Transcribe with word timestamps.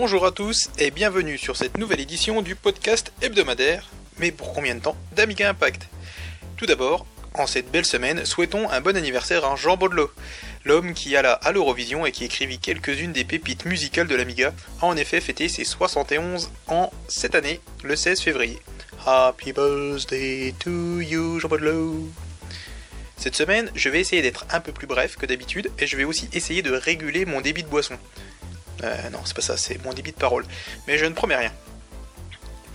Bonjour 0.00 0.24
à 0.24 0.30
tous 0.30 0.70
et 0.78 0.92
bienvenue 0.92 1.36
sur 1.36 1.56
cette 1.56 1.76
nouvelle 1.76 1.98
édition 1.98 2.40
du 2.40 2.54
podcast 2.54 3.12
hebdomadaire, 3.20 3.90
mais 4.18 4.30
pour 4.30 4.52
combien 4.52 4.76
de 4.76 4.80
temps, 4.80 4.96
d'Amiga 5.16 5.50
Impact. 5.50 5.88
Tout 6.56 6.66
d'abord, 6.66 7.04
en 7.34 7.48
cette 7.48 7.72
belle 7.72 7.84
semaine, 7.84 8.24
souhaitons 8.24 8.70
un 8.70 8.80
bon 8.80 8.96
anniversaire 8.96 9.44
à 9.44 9.56
Jean 9.56 9.76
Baudelot, 9.76 10.12
l'homme 10.64 10.94
qui 10.94 11.16
alla 11.16 11.32
à 11.32 11.50
l'Eurovision 11.50 12.06
et 12.06 12.12
qui 12.12 12.24
écrivit 12.24 12.60
quelques-unes 12.60 13.12
des 13.12 13.24
pépites 13.24 13.64
musicales 13.64 14.06
de 14.06 14.14
l'Amiga, 14.14 14.54
a 14.80 14.86
en 14.86 14.96
effet 14.96 15.20
fêté 15.20 15.48
ses 15.48 15.64
71 15.64 16.48
ans 16.68 16.92
cette 17.08 17.34
année, 17.34 17.60
le 17.82 17.96
16 17.96 18.20
février. 18.20 18.60
Happy 19.04 19.52
birthday 19.52 20.54
to 20.60 21.00
you, 21.00 21.40
Jean 21.40 21.48
Baudelot 21.48 22.08
cette 23.20 23.34
semaine, 23.34 23.68
je 23.74 23.88
vais 23.88 23.98
essayer 23.98 24.22
d'être 24.22 24.46
un 24.52 24.60
peu 24.60 24.70
plus 24.70 24.86
bref 24.86 25.16
que 25.16 25.26
d'habitude 25.26 25.72
et 25.80 25.88
je 25.88 25.96
vais 25.96 26.04
aussi 26.04 26.28
essayer 26.32 26.62
de 26.62 26.70
réguler 26.70 27.24
mon 27.24 27.40
débit 27.40 27.64
de 27.64 27.68
boisson. 27.68 27.98
Euh, 28.84 29.10
non, 29.10 29.20
c'est 29.24 29.34
pas 29.34 29.42
ça, 29.42 29.56
c'est 29.56 29.82
mon 29.84 29.92
débit 29.92 30.12
de 30.12 30.16
parole. 30.16 30.44
Mais 30.86 30.98
je 30.98 31.04
ne 31.06 31.14
promets 31.14 31.36
rien. 31.36 31.52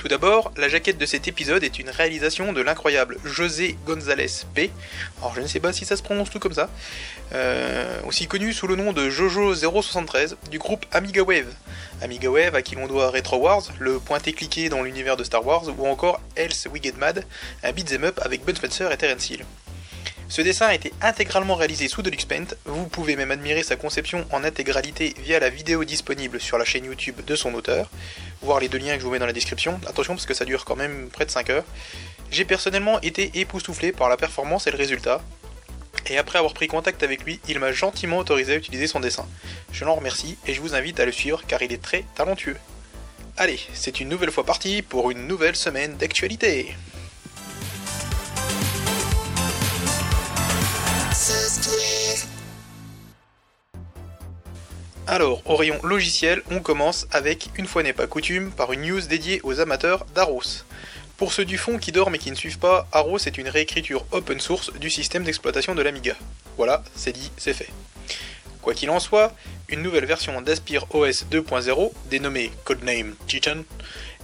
Tout 0.04 0.10
d'abord, 0.10 0.52
la 0.58 0.68
jaquette 0.68 0.98
de 0.98 1.06
cet 1.06 1.30
épisode 1.30 1.64
est 1.64 1.80
une 1.80 1.90
réalisation 1.90 2.52
de 2.52 2.60
l'incroyable 2.60 3.20
José 3.24 3.78
González 3.86 4.28
P. 4.54 4.70
Alors 5.20 5.34
je 5.34 5.40
ne 5.40 5.48
sais 5.48 5.62
pas 5.62 5.72
si 5.72 5.86
ça 5.86 5.96
se 5.96 6.04
prononce 6.04 6.30
tout 6.30 6.40
comme 6.40 6.54
ça. 6.54 6.70
Euh, 7.32 8.02
aussi 8.06 8.28
connu 8.28 8.52
sous 8.52 8.68
le 8.68 8.76
nom 8.76 8.92
de 8.92 9.10
Jojo073 9.10 10.36
du 10.52 10.60
groupe 10.60 10.86
Amiga 10.92 11.24
Wave. 11.24 11.48
Amiga 12.02 12.30
Wave 12.30 12.54
à 12.54 12.62
qui 12.62 12.76
l'on 12.76 12.88
doit 12.88 13.12
Retro 13.12 13.38
Wars, 13.38 13.64
le 13.80 13.98
pointé 13.98 14.34
cliqué 14.34 14.68
dans 14.68 14.82
l'univers 14.82 15.16
de 15.16 15.24
Star 15.24 15.46
Wars, 15.46 15.70
ou 15.78 15.88
encore 15.88 16.20
Else 16.36 16.68
We 16.70 16.84
Get 16.84 16.96
Mad, 16.98 17.24
un 17.64 17.72
beat'em 17.72 18.04
up 18.04 18.20
avec 18.24 18.44
Bud 18.44 18.58
Spencer 18.58 18.92
et 18.92 18.98
Terence 18.98 19.30
Hill. 19.30 19.46
Ce 20.34 20.42
dessin 20.42 20.66
a 20.66 20.74
été 20.74 20.92
intégralement 21.00 21.54
réalisé 21.54 21.88
sous 21.88 22.02
Deluxe 22.02 22.26
Paint, 22.26 22.48
vous 22.66 22.88
pouvez 22.88 23.16
même 23.16 23.30
admirer 23.30 23.62
sa 23.62 23.76
conception 23.76 24.26
en 24.32 24.44
intégralité 24.44 25.14
via 25.20 25.40
la 25.40 25.52
vidéo 25.52 25.84
disponible 25.84 26.42
sur 26.42 26.58
la 26.58 26.66
chaîne 26.66 26.86
YouTube 26.86 27.24
de 27.24 27.36
son 27.36 27.54
auteur, 27.54 27.92
voir 28.42 28.60
les 28.60 28.68
deux 28.68 28.80
liens 28.80 28.96
que 28.96 29.02
je 29.02 29.06
vous 29.06 29.12
mets 29.12 29.20
dans 29.20 29.28
la 29.28 29.32
description, 29.32 29.80
attention 29.86 30.16
parce 30.16 30.26
que 30.26 30.34
ça 30.34 30.44
dure 30.44 30.66
quand 30.66 30.76
même 30.76 31.10
près 31.14 31.28
de 31.28 31.30
5 31.30 31.52
heures. 31.52 31.66
J'ai 32.32 32.46
personnellement 32.46 33.00
été 33.02 33.30
époustouflé 33.36 33.92
par 33.92 34.10
la 34.10 34.18
performance 34.18 34.66
et 34.66 34.72
le 34.72 34.78
résultat, 34.78 35.22
et 36.10 36.18
après 36.18 36.40
avoir 36.40 36.56
pris 36.56 36.66
contact 36.66 37.04
avec 37.04 37.22
lui, 37.22 37.40
il 37.48 37.60
m'a 37.60 37.72
gentiment 37.72 38.18
autorisé 38.18 38.54
à 38.54 38.58
utiliser 38.58 38.88
son 38.88 39.02
dessin. 39.02 39.28
Je 39.72 39.86
l'en 39.86 39.94
remercie 39.94 40.40
et 40.48 40.56
je 40.56 40.62
vous 40.62 40.74
invite 40.74 41.00
à 41.00 41.06
le 41.06 41.12
suivre 41.12 41.44
car 41.48 41.62
il 41.62 41.72
est 41.72 41.84
très 41.84 42.06
talentueux. 42.16 42.58
Allez, 43.38 43.60
c'est 43.76 44.00
une 44.00 44.10
nouvelle 44.10 44.32
fois 44.32 44.48
parti 44.48 44.82
pour 44.82 45.12
une 45.12 45.28
nouvelle 45.28 45.56
semaine 45.56 45.96
d'actualité. 45.96 46.74
Alors, 55.06 55.42
au 55.46 55.58
rayon 55.58 55.80
logiciel, 55.84 56.42
on 56.50 56.62
commence 56.62 57.08
avec, 57.12 57.50
une 57.58 57.68
fois 57.68 57.84
n'est 57.84 57.92
pas 57.92 58.08
coutume, 58.08 58.52
par 58.52 58.72
une 58.72 58.84
news 58.84 59.02
dédiée 59.02 59.42
aux 59.44 59.60
amateurs 59.60 60.06
d'Aros. 60.16 60.64
Pour 61.18 61.34
ceux 61.34 61.44
du 61.44 61.58
fond 61.58 61.78
qui 61.78 61.92
dorment 61.92 62.16
et 62.16 62.20
qui 62.20 62.32
ne 62.32 62.36
suivent 62.36 62.58
pas, 62.58 62.88
Aros 62.94 63.18
est 63.18 63.38
une 63.38 63.50
réécriture 63.50 64.06
open 64.12 64.40
source 64.40 64.72
du 64.74 64.90
système 64.90 65.26
d'exploitation 65.26 65.76
de 65.76 65.82
l'Amiga. 65.82 66.16
Voilà, 66.56 66.84
c'est 66.96 67.12
dit, 67.12 67.32
c'est 67.36 67.54
fait. 67.54 67.70
Quoi 68.62 68.74
qu'il 68.74 68.90
en 68.90 69.02
soit, 69.02 69.36
une 69.68 69.82
nouvelle 69.82 70.06
version 70.06 70.42
d'Aspire 70.42 70.86
OS 70.96 71.26
2.0, 71.30 71.92
dénommée 72.10 72.52
Codename 72.64 73.14
Titan, 73.28 73.58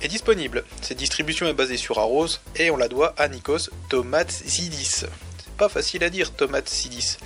est 0.02 0.08
disponible. 0.08 0.64
Cette 0.82 0.98
distribution 0.98 1.46
est 1.48 1.54
basée 1.54 1.76
sur 1.76 2.00
Aros 2.00 2.40
et 2.56 2.72
on 2.72 2.78
la 2.78 2.88
doit 2.88 3.14
à 3.18 3.28
Nikos 3.28 3.70
Tomatsidis. 3.90 5.04
C'est 5.04 5.56
pas 5.58 5.68
facile 5.68 6.06
à 6.06 6.10
dire 6.10 6.34
Tomatsidis. 6.34 7.18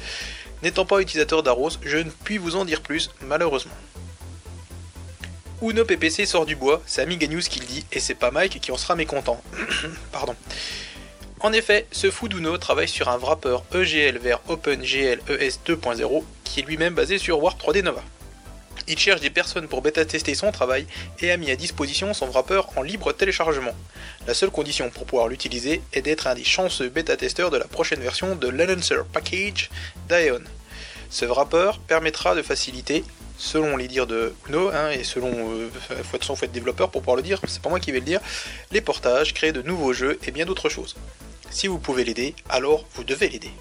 N'étant 0.64 0.86
pas 0.86 1.02
utilisateur 1.02 1.44
d'Aros, 1.44 1.72
je 1.84 1.98
ne 1.98 2.10
puis 2.10 2.38
vous 2.38 2.56
en 2.56 2.64
dire 2.64 2.80
plus, 2.80 3.12
malheureusement. 3.20 3.74
Uno 5.62 5.84
PPC 5.84 6.26
sort 6.26 6.46
du 6.46 6.56
bois, 6.56 6.82
c'est 6.86 7.02
Amiga 7.02 7.28
News 7.28 7.42
qui 7.42 7.60
le 7.60 7.66
dit, 7.66 7.86
et 7.92 8.00
c'est 8.00 8.16
pas 8.16 8.32
Mike 8.32 8.62
qui 8.62 8.72
en 8.72 8.78
sera 8.78 8.96
mécontent. 8.96 9.44
Pardon. 10.14 10.38
En 11.42 11.52
effet, 11.52 11.86
ce 11.92 12.10
fou 12.10 12.30
d'Uno 12.30 12.58
travaille 12.58 12.88
sur 12.88 13.10
un 13.10 13.18
wrapper 13.18 13.58
EGL 13.74 14.20
vers 14.20 14.40
OpenGL 14.48 15.20
ES 15.28 15.60
2.0, 15.68 16.24
qui 16.46 16.62
est 16.62 16.64
lui-même 16.64 16.94
basé 16.94 17.18
sur 17.18 17.44
Warp 17.44 17.62
3D 17.62 17.82
Nova. 17.82 18.02
Il 18.88 19.00
cherche 19.00 19.22
des 19.22 19.30
personnes 19.30 19.68
pour 19.68 19.82
bêta-tester 19.82 20.36
son 20.36 20.52
travail 20.52 20.86
et 21.20 21.32
a 21.32 21.38
mis 21.38 21.52
à 21.52 21.56
disposition 21.56 22.14
son 22.14 22.30
wrapper 22.30 22.62
en 22.76 22.82
libre 22.82 23.14
téléchargement. 23.14 23.74
La 24.28 24.34
seule 24.34 24.50
condition 24.50 24.90
pour 24.90 25.06
pouvoir 25.06 25.30
l'utiliser 25.30 25.82
est 25.94 26.02
d'être 26.02 26.28
un 26.28 26.36
des 26.36 26.44
chanceux 26.44 26.90
bêta-testeurs 26.90 27.50
de 27.50 27.58
la 27.58 27.66
prochaine 27.66 28.02
version 28.02 28.36
de 28.36 28.48
l'Announcer 28.50 29.04
Package 29.12 29.70
d'Aeon. 30.10 30.44
Ce 31.10 31.26
wrapper 31.26 31.72
permettra 31.88 32.36
de 32.36 32.42
faciliter, 32.42 33.06
selon 33.38 33.78
les 33.78 33.88
dires 33.88 34.08
de 34.08 34.34
Uno, 34.50 34.70
hein, 34.70 34.90
et 34.92 35.04
selon 35.04 35.32
euh, 35.32 35.70
être, 36.14 36.36
faut 36.36 36.46
être 36.46 36.52
développeur 36.52 36.90
pour 36.90 37.02
pouvoir 37.02 37.18
le 37.18 37.24
dire, 37.24 37.40
c'est 37.48 37.62
pas 37.62 37.70
moi 37.70 37.80
qui 37.80 37.92
vais 37.92 38.00
le 38.00 38.06
dire, 38.06 38.20
les 38.72 38.82
portages, 38.82 39.34
créer 39.34 39.52
de 39.52 39.62
nouveaux 39.62 39.94
jeux 39.94 40.20
et 40.28 40.32
bien 40.32 40.46
d'autres 40.46 40.70
choses. 40.70 40.96
Si 41.52 41.68
vous 41.68 41.78
pouvez 41.78 42.04
l'aider, 42.04 42.36
alors 42.50 42.86
vous 42.96 43.04
devez 43.04 43.30
l'aider. 43.30 43.52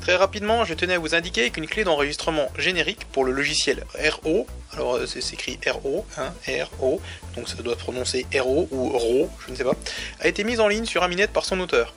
Très 0.00 0.16
rapidement, 0.16 0.64
je 0.64 0.72
tenais 0.72 0.94
à 0.94 0.98
vous 0.98 1.14
indiquer 1.14 1.50
qu'une 1.50 1.66
clé 1.66 1.84
d'enregistrement 1.84 2.50
générique 2.56 3.04
pour 3.12 3.24
le 3.24 3.32
logiciel 3.32 3.84
RO, 4.22 4.46
alors 4.72 4.96
euh, 4.96 5.06
c'est 5.06 5.34
écrit 5.34 5.58
RO, 5.66 6.06
hein, 6.16 6.32
RO, 6.78 7.02
donc 7.36 7.48
ça 7.48 7.56
doit 7.62 7.76
prononcer 7.76 8.26
RO 8.34 8.66
ou 8.70 8.88
RO, 8.88 9.30
je 9.46 9.52
ne 9.52 9.56
sais 9.56 9.64
pas, 9.64 9.74
a 10.20 10.28
été 10.28 10.42
mise 10.42 10.58
en 10.60 10.68
ligne 10.68 10.86
sur 10.86 11.02
Aminet 11.02 11.28
par 11.28 11.44
son 11.44 11.60
auteur. 11.60 11.92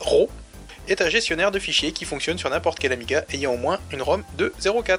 RO 0.00 0.28
est 0.86 1.00
un 1.00 1.08
gestionnaire 1.08 1.50
de 1.50 1.58
fichiers 1.58 1.92
qui 1.92 2.04
fonctionne 2.04 2.38
sur 2.38 2.50
n'importe 2.50 2.78
quel 2.78 2.92
Amiga 2.92 3.24
ayant 3.32 3.54
au 3.54 3.56
moins 3.56 3.80
une 3.90 4.02
ROM 4.02 4.22
de 4.36 4.52
0.4. 4.60 4.98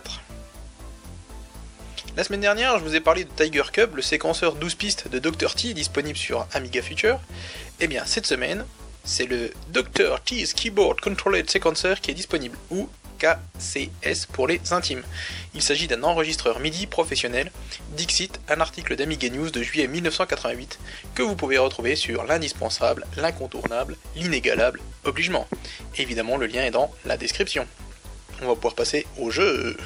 La 2.18 2.24
semaine 2.24 2.41
dernière, 2.41 2.79
je 2.79 2.84
vous 2.84 2.95
ai 2.95 3.00
parlé 3.00 3.25
de 3.25 3.29
Tiger 3.29 3.62
Cub, 3.72 3.95
le 3.95 4.01
séquenceur 4.01 4.56
12 4.56 4.74
pistes 4.74 5.07
de 5.07 5.19
Dr. 5.19 5.53
T 5.53 5.75
disponible 5.75 6.18
sur 6.18 6.47
Amiga 6.51 6.81
Future. 6.81 7.19
Eh 7.79 7.88
bien, 7.88 8.03
cette 8.06 8.25
semaine, 8.25 8.66
c'est 9.07 9.25
le 9.25 9.51
Dr. 9.69 10.22
T's 10.25 10.53
Keyboard 10.53 11.00
Controlled 11.00 11.50
Sequencer 11.50 11.95
qui 12.01 12.12
est 12.12 12.13
disponible, 12.13 12.57
ou 12.69 12.90
KCS 13.18 14.28
pour 14.31 14.47
les 14.47 14.62
intimes. 14.72 15.01
Il 15.56 15.62
s'agit 15.62 15.88
d'un 15.88 16.03
enregistreur 16.03 16.59
MIDI 16.59 16.85
professionnel, 16.85 17.51
Dixit, 17.95 18.40
un 18.50 18.62
article 18.62 18.95
d'Amiga 18.95 19.29
News 19.29 19.50
de 19.50 19.63
juillet 19.63 19.88
1988 19.88 20.78
que 21.16 21.23
vous 21.23 21.35
pouvez 21.35 21.57
retrouver 21.57 21.95
sur 21.95 22.25
l'indispensable, 22.25 23.07
l'incontournable, 23.16 23.95
l'inégalable, 24.16 24.81
obligement. 25.06 25.47
Évidemment, 25.97 26.38
le 26.38 26.45
lien 26.45 26.63
est 26.63 26.72
dans 26.72 26.94
la 27.06 27.18
description. 27.18 27.66
On 28.41 28.47
va 28.47 28.56
pouvoir 28.56 28.75
passer 28.75 29.07
au 29.18 29.31
jeu. 29.31 29.78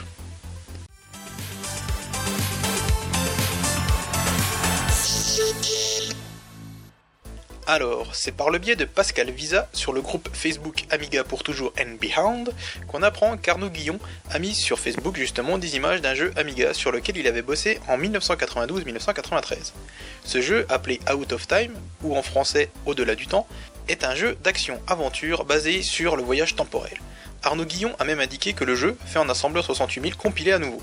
Alors, 7.67 8.15
c'est 8.15 8.31
par 8.31 8.49
le 8.49 8.57
biais 8.57 8.75
de 8.75 8.85
Pascal 8.85 9.29
Visa 9.29 9.69
sur 9.71 9.93
le 9.93 10.01
groupe 10.01 10.29
Facebook 10.33 10.85
Amiga 10.89 11.23
pour 11.23 11.43
toujours 11.43 11.71
and 11.79 11.97
Behind 12.01 12.51
qu'on 12.87 13.03
apprend 13.03 13.37
qu'Arnaud 13.37 13.69
Guillon 13.69 13.99
a 14.31 14.39
mis 14.39 14.55
sur 14.55 14.79
Facebook 14.79 15.15
justement 15.15 15.59
des 15.59 15.75
images 15.75 16.01
d'un 16.01 16.15
jeu 16.15 16.33
Amiga 16.37 16.73
sur 16.73 16.91
lequel 16.91 17.17
il 17.17 17.27
avait 17.27 17.43
bossé 17.43 17.79
en 17.87 17.99
1992-1993. 17.99 19.73
Ce 20.25 20.41
jeu, 20.41 20.65
appelé 20.69 20.99
Out 21.13 21.33
of 21.33 21.47
Time, 21.47 21.73
ou 22.01 22.17
en 22.17 22.23
français 22.23 22.71
Au-delà 22.87 23.13
du 23.13 23.27
temps, 23.27 23.47
est 23.87 24.03
un 24.03 24.15
jeu 24.15 24.37
d'action-aventure 24.43 25.45
basé 25.45 25.83
sur 25.83 26.15
le 26.15 26.23
voyage 26.23 26.55
temporel. 26.55 26.97
Arnaud 27.43 27.65
Guillon 27.65 27.95
a 27.97 28.05
même 28.05 28.19
indiqué 28.19 28.53
que 28.53 28.63
le 28.63 28.75
jeu 28.75 28.95
fait 29.05 29.17
en 29.17 29.27
assembleur 29.27 29.65
68000 29.65 30.15
compilé 30.15 30.51
à 30.51 30.59
nouveau. 30.59 30.81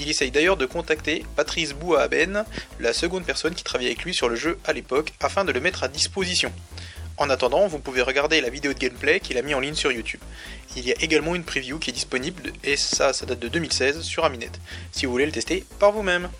Il 0.00 0.08
essaye 0.08 0.30
d'ailleurs 0.30 0.56
de 0.56 0.64
contacter 0.64 1.24
Patrice 1.36 1.74
Bouaben, 1.74 2.44
la 2.80 2.92
seconde 2.92 3.24
personne 3.24 3.54
qui 3.54 3.64
travaillait 3.64 3.90
avec 3.90 4.04
lui 4.04 4.14
sur 4.14 4.28
le 4.28 4.36
jeu 4.36 4.58
à 4.64 4.72
l'époque, 4.72 5.12
afin 5.20 5.44
de 5.44 5.52
le 5.52 5.60
mettre 5.60 5.84
à 5.84 5.88
disposition. 5.88 6.52
En 7.18 7.30
attendant, 7.30 7.66
vous 7.66 7.78
pouvez 7.78 8.00
regarder 8.00 8.40
la 8.40 8.48
vidéo 8.48 8.72
de 8.72 8.78
gameplay 8.78 9.20
qu'il 9.20 9.36
a 9.38 9.42
mis 9.42 9.52
en 9.52 9.60
ligne 9.60 9.74
sur 9.74 9.92
YouTube. 9.92 10.20
Il 10.76 10.86
y 10.86 10.92
a 10.92 10.96
également 11.00 11.34
une 11.34 11.44
preview 11.44 11.78
qui 11.78 11.90
est 11.90 11.92
disponible, 11.92 12.52
et 12.64 12.76
ça, 12.76 13.12
ça 13.12 13.26
date 13.26 13.40
de 13.40 13.48
2016, 13.48 14.02
sur 14.02 14.24
Aminet, 14.24 14.52
si 14.92 15.04
vous 15.04 15.12
voulez 15.12 15.26
le 15.26 15.32
tester 15.32 15.64
par 15.78 15.92
vous-même. 15.92 16.30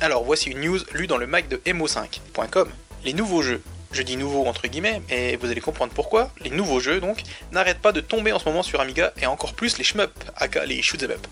Alors 0.00 0.24
voici 0.24 0.50
une 0.50 0.60
news 0.60 0.80
lue 0.92 1.06
dans 1.06 1.18
le 1.18 1.26
Mac 1.26 1.48
de 1.48 1.56
mo5.com. 1.58 2.68
Les 3.04 3.12
nouveaux 3.12 3.42
jeux 3.42 3.62
je 3.92 4.02
dis 4.02 4.16
nouveau 4.16 4.46
entre 4.46 4.66
guillemets, 4.68 5.02
et 5.08 5.36
vous 5.36 5.50
allez 5.50 5.60
comprendre 5.60 5.92
pourquoi, 5.92 6.30
les 6.40 6.50
nouveaux 6.50 6.80
jeux 6.80 7.00
donc, 7.00 7.22
n'arrêtent 7.52 7.80
pas 7.80 7.92
de 7.92 8.00
tomber 8.00 8.32
en 8.32 8.38
ce 8.38 8.48
moment 8.48 8.62
sur 8.62 8.80
Amiga, 8.80 9.12
et 9.20 9.26
encore 9.26 9.54
plus 9.54 9.78
les 9.78 9.84
shmup, 9.84 10.12
aka 10.36 10.64
les 10.66 10.82
shoot'em 10.82 11.10
up. 11.10 11.26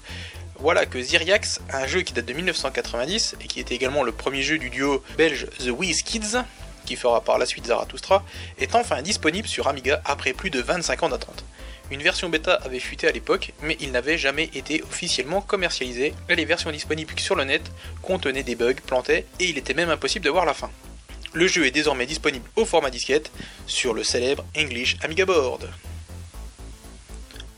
Voilà 0.59 0.87
que 0.87 1.03
Zyriax, 1.03 1.61
un 1.71 1.87
jeu 1.87 2.01
qui 2.01 2.15
date 2.15 2.25
de 2.25 2.33
1990, 2.33 3.37
et 3.43 3.47
qui 3.47 3.61
était 3.61 3.75
également 3.75 4.03
le 4.03 4.13
premier 4.13 4.43
jeu 4.43 4.59
du 4.59 4.71
duo 4.71 5.03
belge 5.19 5.49
The 5.59 5.69
Whiz 5.69 6.03
Kids, 6.03 6.39
qui 6.87 6.97
fera 6.97 7.21
par 7.21 7.37
la 7.37 7.45
suite 7.45 7.67
Zarathustra, 7.67 8.25
est 8.59 8.75
enfin 8.75 9.03
disponible 9.03 9.49
sur 9.49 9.69
Amiga 9.69 10.01
après 10.05 10.33
plus 10.33 10.51
de 10.51 10.61
25 10.61 11.03
ans 11.03 11.09
d'attente. 11.11 11.45
Une 11.91 12.03
version 12.03 12.29
bêta 12.29 12.55
avait 12.55 12.81
fuité 12.81 13.07
à 13.07 13.13
l'époque, 13.13 13.53
mais 13.63 13.77
il 13.81 13.93
n'avait 13.93 14.19
jamais 14.19 14.51
été 14.55 14.83
officiellement 14.83 15.41
commercialisé, 15.41 16.15
les 16.29 16.45
versions 16.45 16.71
disponibles 16.71 17.19
sur 17.19 17.37
le 17.37 17.45
net 17.45 17.63
contenaient 18.03 18.43
des 18.43 18.57
bugs, 18.57 18.75
plantés, 18.87 19.27
et 19.39 19.45
il 19.45 19.59
était 19.59 19.75
même 19.75 19.91
impossible 19.91 20.25
de 20.25 20.31
voir 20.31 20.47
la 20.47 20.55
fin. 20.55 20.71
Le 21.37 21.49
jeu 21.49 21.67
est 21.67 21.71
désormais 21.71 22.07
disponible 22.07 22.49
au 22.57 22.65
format 22.65 22.89
disquette 22.89 23.31
sur 23.67 23.93
le 23.93 24.03
célèbre 24.03 24.43
English 24.57 24.97
Amiga 25.03 25.27
Board. 25.27 25.69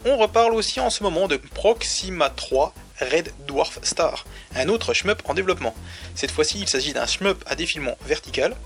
On 0.04 0.16
reparle 0.16 0.52
aussi 0.54 0.80
en 0.80 0.90
ce 0.90 1.04
moment 1.04 1.28
de 1.28 1.36
Proxima 1.36 2.28
3, 2.28 2.74
Red 3.00 3.32
Dwarf 3.46 3.78
Star, 3.82 4.24
un 4.56 4.68
autre 4.68 4.92
shmup 4.92 5.22
en 5.24 5.34
développement. 5.34 5.74
Cette 6.14 6.30
fois-ci, 6.30 6.60
il 6.60 6.68
s'agit 6.68 6.92
d'un 6.92 7.06
shmup 7.06 7.42
à 7.46 7.54
défilement 7.54 7.96
vertical. 8.06 8.56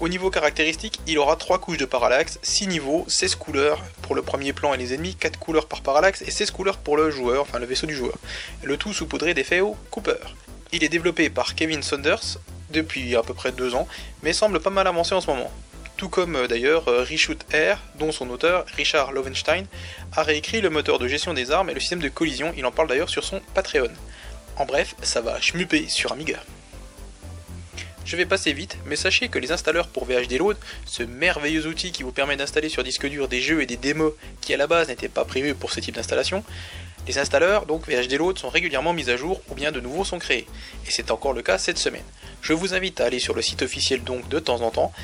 Au 0.00 0.08
niveau 0.08 0.30
caractéristique, 0.30 1.00
il 1.06 1.18
aura 1.18 1.36
3 1.36 1.58
couches 1.58 1.76
de 1.76 1.84
parallaxe, 1.84 2.38
6 2.42 2.66
niveaux, 2.66 3.04
16 3.06 3.36
couleurs 3.36 3.82
pour 4.02 4.14
le 4.14 4.22
premier 4.22 4.52
plan 4.52 4.74
et 4.74 4.76
les 4.76 4.94
ennemis, 4.94 5.14
4 5.14 5.38
couleurs 5.38 5.68
par 5.68 5.82
parallaxe 5.82 6.22
et 6.22 6.30
16 6.30 6.50
couleurs 6.50 6.78
pour 6.78 6.96
le 6.96 7.10
joueur, 7.10 7.42
enfin 7.42 7.58
le 7.58 7.66
vaisseau 7.66 7.86
du 7.86 7.94
joueur. 7.94 8.16
Le 8.62 8.76
tout 8.76 8.92
saupoudré 8.92 9.34
d'effets 9.34 9.60
au 9.60 9.76
Cooper. 9.90 10.18
Il 10.72 10.82
est 10.84 10.88
développé 10.88 11.30
par 11.30 11.54
Kevin 11.54 11.82
Saunders 11.82 12.38
depuis 12.70 13.16
à 13.16 13.22
peu 13.22 13.34
près 13.34 13.52
2 13.52 13.74
ans, 13.74 13.86
mais 14.22 14.32
semble 14.32 14.60
pas 14.60 14.70
mal 14.70 14.86
avancé 14.86 15.14
en 15.14 15.20
ce 15.20 15.26
moment 15.26 15.50
tout 16.00 16.08
comme 16.08 16.34
euh, 16.34 16.48
d'ailleurs 16.48 16.88
euh, 16.88 17.04
Reshoot 17.04 17.44
Air, 17.52 17.78
dont 17.98 18.10
son 18.10 18.30
auteur, 18.30 18.64
Richard 18.74 19.12
Lovenstein, 19.12 19.66
a 20.16 20.22
réécrit 20.22 20.62
le 20.62 20.70
moteur 20.70 20.98
de 20.98 21.06
gestion 21.06 21.34
des 21.34 21.50
armes 21.50 21.68
et 21.68 21.74
le 21.74 21.80
système 21.80 22.00
de 22.00 22.08
collision, 22.08 22.54
il 22.56 22.64
en 22.64 22.72
parle 22.72 22.88
d'ailleurs 22.88 23.10
sur 23.10 23.22
son 23.22 23.42
Patreon. 23.52 23.90
En 24.56 24.64
bref, 24.64 24.94
ça 25.02 25.20
va 25.20 25.38
schmupper 25.42 25.88
sur 25.88 26.10
Amiga. 26.10 26.42
Je 28.06 28.16
vais 28.16 28.24
passer 28.24 28.54
vite, 28.54 28.78
mais 28.86 28.96
sachez 28.96 29.28
que 29.28 29.38
les 29.38 29.52
installeurs 29.52 29.88
pour 29.88 30.06
VHD 30.06 30.38
Load, 30.38 30.56
ce 30.86 31.02
merveilleux 31.02 31.66
outil 31.66 31.92
qui 31.92 32.02
vous 32.02 32.12
permet 32.12 32.38
d'installer 32.38 32.70
sur 32.70 32.82
disque 32.82 33.06
dur 33.06 33.28
des 33.28 33.42
jeux 33.42 33.60
et 33.60 33.66
des 33.66 33.76
démos 33.76 34.14
qui 34.40 34.54
à 34.54 34.56
la 34.56 34.66
base 34.66 34.88
n'étaient 34.88 35.10
pas 35.10 35.26
prévus 35.26 35.54
pour 35.54 35.70
ce 35.70 35.80
type 35.80 35.96
d'installation, 35.96 36.42
les 37.06 37.18
installeurs, 37.18 37.66
donc 37.66 37.86
VHD 37.86 38.14
Load, 38.14 38.38
sont 38.38 38.48
régulièrement 38.48 38.94
mis 38.94 39.10
à 39.10 39.18
jour 39.18 39.42
ou 39.50 39.54
bien 39.54 39.70
de 39.70 39.80
nouveaux 39.80 40.06
sont 40.06 40.18
créés, 40.18 40.46
et 40.86 40.90
c'est 40.90 41.10
encore 41.10 41.34
le 41.34 41.42
cas 41.42 41.58
cette 41.58 41.78
semaine. 41.78 42.04
Je 42.40 42.54
vous 42.54 42.72
invite 42.72 43.02
à 43.02 43.04
aller 43.04 43.18
sur 43.18 43.34
le 43.34 43.42
site 43.42 43.60
officiel 43.60 44.02
donc 44.02 44.30
de 44.30 44.38
temps 44.38 44.62
en 44.62 44.70
temps, 44.70 44.94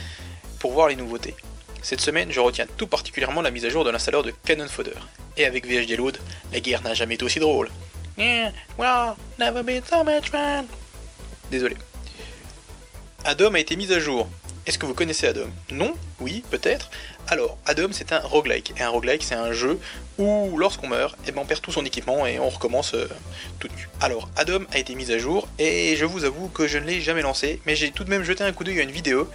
pour 0.58 0.72
voir 0.72 0.88
les 0.88 0.96
nouveautés. 0.96 1.34
Cette 1.82 2.00
semaine, 2.00 2.32
je 2.32 2.40
retiens 2.40 2.66
tout 2.76 2.86
particulièrement 2.86 3.42
la 3.42 3.50
mise 3.50 3.64
à 3.64 3.68
jour 3.68 3.84
de 3.84 3.90
l'installeur 3.90 4.22
de 4.22 4.32
Cannon 4.44 4.66
Fodder. 4.68 4.98
Et 5.36 5.44
avec 5.44 5.66
VHD 5.66 5.96
Load, 5.96 6.18
la 6.52 6.60
guerre 6.60 6.82
n'a 6.82 6.94
jamais 6.94 7.14
été 7.14 7.24
aussi 7.24 7.38
drôle. 7.38 7.70
Désolé. 11.50 11.76
Adam 13.24 13.54
a 13.54 13.60
été 13.60 13.76
mis 13.76 13.92
à 13.92 14.00
jour. 14.00 14.28
Est-ce 14.66 14.78
que 14.78 14.86
vous 14.86 14.94
connaissez 14.94 15.28
Adam 15.28 15.46
Non? 15.70 15.94
Oui 16.18 16.42
Peut-être 16.50 16.90
Alors, 17.28 17.56
Adam 17.66 17.88
c'est 17.92 18.12
un 18.12 18.18
roguelike. 18.18 18.72
Et 18.78 18.82
un 18.82 18.88
roguelike 18.88 19.22
c'est 19.22 19.36
un 19.36 19.52
jeu 19.52 19.78
où 20.18 20.56
lorsqu'on 20.58 20.88
meurt, 20.88 21.16
eh 21.26 21.30
ben, 21.30 21.42
on 21.42 21.44
perd 21.44 21.60
tout 21.60 21.70
son 21.70 21.84
équipement 21.84 22.26
et 22.26 22.40
on 22.40 22.48
recommence 22.48 22.94
euh, 22.94 23.08
tout 23.60 23.68
nu. 23.76 23.88
Alors, 24.00 24.28
Adam 24.36 24.60
a 24.72 24.78
été 24.78 24.96
mis 24.96 25.12
à 25.12 25.18
jour 25.18 25.46
et 25.60 25.94
je 25.96 26.04
vous 26.04 26.24
avoue 26.24 26.48
que 26.48 26.66
je 26.66 26.78
ne 26.78 26.84
l'ai 26.86 27.00
jamais 27.00 27.22
lancé, 27.22 27.60
mais 27.64 27.76
j'ai 27.76 27.92
tout 27.92 28.02
de 28.02 28.10
même 28.10 28.24
jeté 28.24 28.42
un 28.42 28.52
coup 28.52 28.64
d'œil 28.64 28.80
à 28.80 28.82
une 28.82 28.90
vidéo 28.90 29.28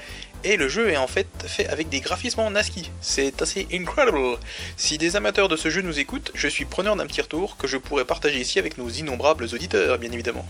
et 0.44 0.58
le 0.58 0.68
jeu 0.68 0.90
est 0.90 0.98
en 0.98 1.08
fait 1.08 1.28
fait 1.46 1.68
avec 1.68 1.90
des 1.90 2.00
graphismes 2.00 2.42
en 2.42 2.56
ASCII. 2.56 2.90
C'est 3.02 3.42
assez 3.42 3.68
incredible. 3.72 4.38
Si 4.78 4.98
des 4.98 5.16
amateurs 5.16 5.48
de 5.48 5.56
ce 5.56 5.70
jeu 5.70 5.82
nous 5.82 6.00
écoutent, 6.00 6.32
je 6.34 6.48
suis 6.48 6.66
preneur 6.66 6.96
d'un 6.96 7.06
petit 7.06 7.22
retour 7.22 7.58
que 7.58 7.68
je 7.68 7.78
pourrais 7.78 8.06
partager 8.06 8.40
ici 8.40 8.60
avec 8.60 8.78
nos 8.78 8.90
innombrables 8.90 9.46
auditeurs, 9.54 9.98
bien 9.98 10.12
évidemment. 10.12 10.46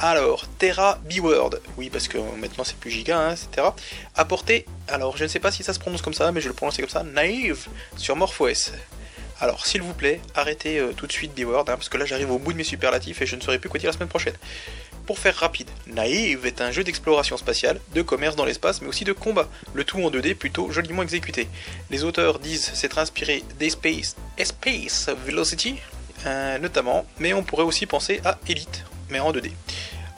Alors, 0.00 0.46
Terra 0.58 0.98
B-Word, 1.08 1.56
oui 1.76 1.88
parce 1.88 2.08
que 2.08 2.18
maintenant 2.18 2.64
c'est 2.64 2.76
plus 2.76 2.90
giga, 2.90 3.30
hein, 3.30 3.34
Terra, 3.52 3.76
apporté, 4.16 4.66
alors 4.88 5.16
je 5.16 5.22
ne 5.22 5.28
sais 5.28 5.38
pas 5.38 5.52
si 5.52 5.62
ça 5.62 5.72
se 5.72 5.78
prononce 5.78 6.02
comme 6.02 6.14
ça, 6.14 6.32
mais 6.32 6.40
je 6.40 6.48
le 6.48 6.54
prononce 6.54 6.76
comme 6.76 6.88
ça, 6.88 7.04
Naïve, 7.04 7.68
sur 7.96 8.16
MorphOS. 8.16 8.72
Alors 9.40 9.66
s'il 9.66 9.82
vous 9.82 9.94
plaît, 9.94 10.20
arrêtez 10.34 10.78
euh, 10.78 10.92
tout 10.92 11.06
de 11.06 11.12
suite 11.12 11.34
B-Word, 11.34 11.62
hein, 11.68 11.76
parce 11.76 11.88
que 11.88 11.96
là 11.96 12.04
j'arrive 12.04 12.30
au 12.30 12.38
bout 12.38 12.52
de 12.52 12.58
mes 12.58 12.64
superlatifs 12.64 13.22
et 13.22 13.26
je 13.26 13.36
ne 13.36 13.40
saurais 13.40 13.58
plus 13.58 13.68
quoi 13.68 13.78
dire 13.78 13.88
la 13.88 13.94
semaine 13.94 14.08
prochaine. 14.08 14.34
Pour 15.06 15.18
faire 15.18 15.36
rapide, 15.36 15.68
Naïve 15.86 16.46
est 16.46 16.62
un 16.62 16.70
jeu 16.70 16.82
d'exploration 16.82 17.36
spatiale, 17.36 17.78
de 17.94 18.00
commerce 18.00 18.36
dans 18.36 18.46
l'espace, 18.46 18.80
mais 18.80 18.88
aussi 18.88 19.04
de 19.04 19.12
combat, 19.12 19.48
le 19.74 19.84
tout 19.84 19.98
en 20.02 20.10
2D 20.10 20.34
plutôt 20.34 20.70
joliment 20.70 21.02
exécuté. 21.02 21.46
Les 21.90 22.04
auteurs 22.04 22.38
disent 22.38 22.72
s'être 22.72 22.98
inspirés 22.98 23.44
d'Espace 23.58 24.16
Space 24.42 25.10
Velocity, 25.26 25.76
euh, 26.24 26.58
notamment, 26.58 27.04
mais 27.18 27.34
on 27.34 27.42
pourrait 27.42 27.64
aussi 27.64 27.84
penser 27.84 28.22
à 28.24 28.38
Elite, 28.48 28.84
mais 29.10 29.20
en 29.20 29.30
2D. 29.30 29.52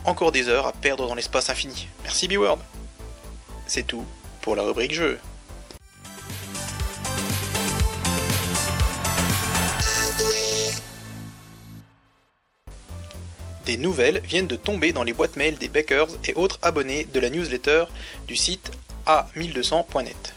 Encore 0.05 0.31
des 0.31 0.49
heures 0.49 0.69
à 0.69 0.73
perdre 0.73 1.09
dans 1.09 1.17
l'espace 1.17 1.51
infini. 1.51 1.89
Merci 2.05 2.29
B-Word. 2.29 2.61
C'est 3.67 3.89
tout 3.89 4.05
pour 4.41 4.55
la 4.55 4.63
rubrique 4.63 4.95
jeu. 4.95 5.19
Des 13.67 13.77
nouvelles 13.77 14.21
viennent 14.23 14.47
de 14.47 14.55
tomber 14.55 14.93
dans 14.93 15.03
les 15.03 15.13
boîtes 15.13 15.35
mail 15.35 15.57
des 15.59 15.67
backers 15.67 16.07
et 16.25 16.35
autres 16.35 16.61
abonnés 16.63 17.05
de 17.13 17.19
la 17.19 17.31
newsletter 17.31 17.87
du 18.29 18.37
site 18.37 18.71
A1200.net. 19.07 20.35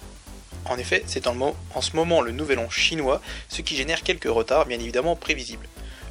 En 0.66 0.78
effet, 0.80 1.04
c'est 1.06 1.28
en, 1.28 1.54
ce 1.80 1.96
moment 1.96 2.22
le 2.22 2.32
nouvel 2.32 2.58
an 2.58 2.72
chinois, 2.72 3.22
ce 3.48 3.62
qui 3.62 3.76
génère 3.76 4.02
quelques 4.02 4.28
retards 4.28 4.66
bien 4.66 4.80
évidemment 4.80 5.16
prévisibles. 5.16 5.68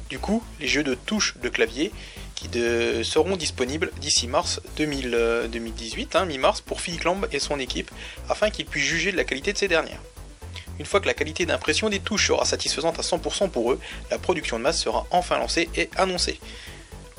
Du 0.09 0.17
coup, 0.17 0.41
les 0.61 0.67
jeux 0.69 0.83
de 0.83 0.95
touche 0.95 1.35
de 1.41 1.49
clavier 1.49 1.91
qui 2.35 2.47
seront 3.03 3.35
disponibles 3.35 3.91
d'ici 3.99 4.27
mars 4.29 4.61
2018, 4.77 6.15
hein, 6.15 6.25
mi-mars, 6.25 6.61
pour 6.61 6.79
Philippe 6.79 7.03
Lamb 7.03 7.27
et 7.33 7.39
son 7.39 7.59
équipe, 7.59 7.91
afin 8.29 8.49
qu'ils 8.49 8.65
puissent 8.65 8.85
juger 8.85 9.11
de 9.11 9.17
la 9.17 9.25
qualité 9.25 9.51
de 9.51 9.57
ces 9.57 9.67
dernières. 9.67 10.01
Une 10.79 10.85
fois 10.85 11.01
que 11.01 11.07
la 11.07 11.13
qualité 11.13 11.45
d'impression 11.45 11.89
des 11.89 11.99
touches 11.99 12.27
sera 12.27 12.45
satisfaisante 12.45 12.97
à 12.97 13.01
100% 13.01 13.49
pour 13.49 13.73
eux, 13.73 13.79
la 14.09 14.17
production 14.17 14.57
de 14.57 14.63
masse 14.63 14.81
sera 14.81 15.05
enfin 15.11 15.37
lancée 15.37 15.67
et 15.75 15.89
annoncée. 15.97 16.39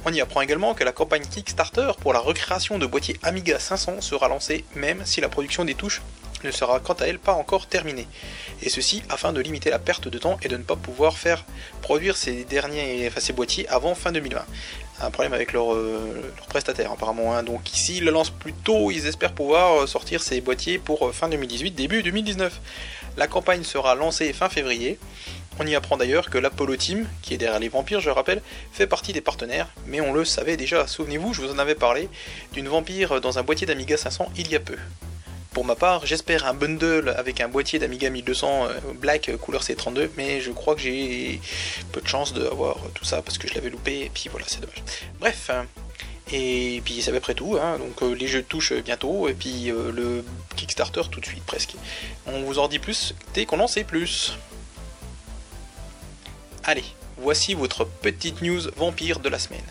On 0.07 0.13
y 0.13 0.21
apprend 0.23 0.41
également 0.41 0.73
que 0.73 0.83
la 0.83 0.93
campagne 0.93 1.25
Kickstarter 1.25 1.93
pour 2.01 2.15
la 2.15 2.21
recréation 2.21 2.79
de 2.79 2.87
boîtiers 2.87 3.17
Amiga 3.23 3.59
500 3.59 4.01
sera 4.01 4.29
lancée 4.29 4.65
même 4.75 5.03
si 5.05 5.21
la 5.21 5.29
production 5.29 5.67
des 5.67 5.75
touches 5.75 6.01
ne 6.43 6.51
sera 6.51 6.81
quant 6.81 6.95
à 6.95 7.05
elle 7.05 7.19
pas 7.19 7.35
encore 7.35 7.67
terminée. 7.67 8.09
Et 8.63 8.71
ceci 8.71 9.03
afin 9.11 9.35
de 9.35 9.41
limiter 9.43 9.69
la 9.69 9.79
perte 9.79 10.09
de 10.09 10.17
temps 10.17 10.39
et 10.43 10.49
de 10.49 10.57
ne 10.57 10.63
pas 10.63 10.77
pouvoir 10.77 11.19
faire 11.19 11.45
produire 11.83 12.17
ces 12.17 12.45
derniers, 12.45 13.11
ces 13.19 13.35
boîtiers 13.35 13.69
avant 13.69 13.95
fin 13.95 14.11
2020. 14.11 14.43
Un 15.03 15.11
problème 15.11 15.35
avec 15.35 15.53
leur, 15.53 15.75
euh, 15.75 16.33
prestataire 16.49 16.93
apparemment. 16.93 17.37
Hein. 17.37 17.43
Donc 17.43 17.71
ici 17.75 17.99
ils 17.99 18.05
le 18.05 18.11
lancent 18.11 18.31
plus 18.31 18.55
tôt, 18.55 18.91
ils 18.91 19.07
espèrent 19.07 19.35
pouvoir 19.35 19.87
sortir 19.87 20.23
ces 20.23 20.41
boîtiers 20.41 20.79
pour 20.79 21.09
euh, 21.09 21.13
fin 21.13 21.29
2018, 21.29 21.73
début 21.73 22.03
2019. 22.03 22.59
La 23.19 23.27
campagne 23.27 23.65
sera 23.65 23.95
lancée 23.95 24.33
fin 24.33 24.49
février 24.49 24.99
on 25.61 25.67
y 25.67 25.75
apprend 25.75 25.99
d'ailleurs 25.99 26.31
que 26.31 26.39
l'Apollo 26.39 26.75
Team, 26.75 27.07
qui 27.21 27.35
est 27.35 27.37
derrière 27.37 27.61
les 27.61 27.69
vampires, 27.69 28.01
je 28.01 28.09
rappelle, 28.09 28.41
fait 28.73 28.87
partie 28.87 29.13
des 29.13 29.21
partenaires, 29.21 29.69
mais 29.87 30.01
on 30.01 30.13
le 30.15 30.25
savait 30.25 30.57
déjà, 30.57 30.87
souvenez-vous, 30.87 31.35
je 31.35 31.43
vous 31.43 31.53
en 31.53 31.59
avais 31.59 31.75
parlé, 31.75 32.09
d'une 32.53 32.67
vampire 32.67 33.21
dans 33.21 33.39
un 33.39 33.43
boîtier 33.43 33.67
d'Amiga 33.67 33.99
500 33.99 34.33
il 34.39 34.51
y 34.51 34.57
a 34.57 34.61
peu. 34.61 34.77
Pour 35.53 35.67
ma 35.67 35.75
part, 35.75 36.07
j'espère 36.07 36.47
un 36.47 36.55
bundle 36.55 37.15
avec 37.19 37.43
un 37.43 37.49
boîtier 37.49 37.79
d'Amiga 37.79 38.09
1200 38.09 38.65
euh, 38.65 38.79
Black 38.95 39.37
couleur 39.37 39.63
C32, 39.63 40.09
mais 40.17 40.41
je 40.41 40.51
crois 40.51 40.75
que 40.75 40.81
j'ai 40.81 41.41
peu 41.93 42.01
de 42.01 42.09
chance 42.09 42.33
d'avoir 42.33 42.79
tout 42.95 43.05
ça 43.05 43.21
parce 43.21 43.37
que 43.37 43.47
je 43.47 43.55
l'avais 43.55 43.69
loupé, 43.69 44.07
et 44.07 44.11
puis 44.15 44.31
voilà, 44.31 44.47
c'est 44.49 44.61
dommage. 44.61 44.83
Bref, 45.19 45.51
hein. 45.51 45.67
et 46.33 46.81
puis 46.87 47.03
c'est 47.03 47.11
à 47.11 47.13
peu 47.13 47.21
près 47.21 47.35
tout, 47.35 47.59
hein. 47.61 47.77
donc 47.79 48.03
euh, 48.03 48.15
les 48.15 48.29
jeux 48.29 48.43
touchent 48.43 48.73
bientôt, 48.73 49.29
et 49.29 49.35
puis 49.35 49.71
euh, 49.71 49.93
le 49.93 50.25
Kickstarter 50.57 51.03
tout 51.11 51.21
de 51.21 51.27
suite 51.27 51.45
presque. 51.45 51.75
On 52.25 52.41
vous 52.45 52.59
en 52.59 52.67
dit 52.67 52.79
plus 52.79 53.15
dès 53.35 53.45
qu'on 53.45 53.61
en 53.61 53.69
sait 53.69 53.85
plus. 53.85 54.39
Allez, 56.71 56.85
voici 57.17 57.55
votre 57.55 57.85
petite 57.85 58.43
news 58.43 58.61
vampire 58.77 59.19
de 59.19 59.29
la 59.29 59.41
semaine. 59.41 59.65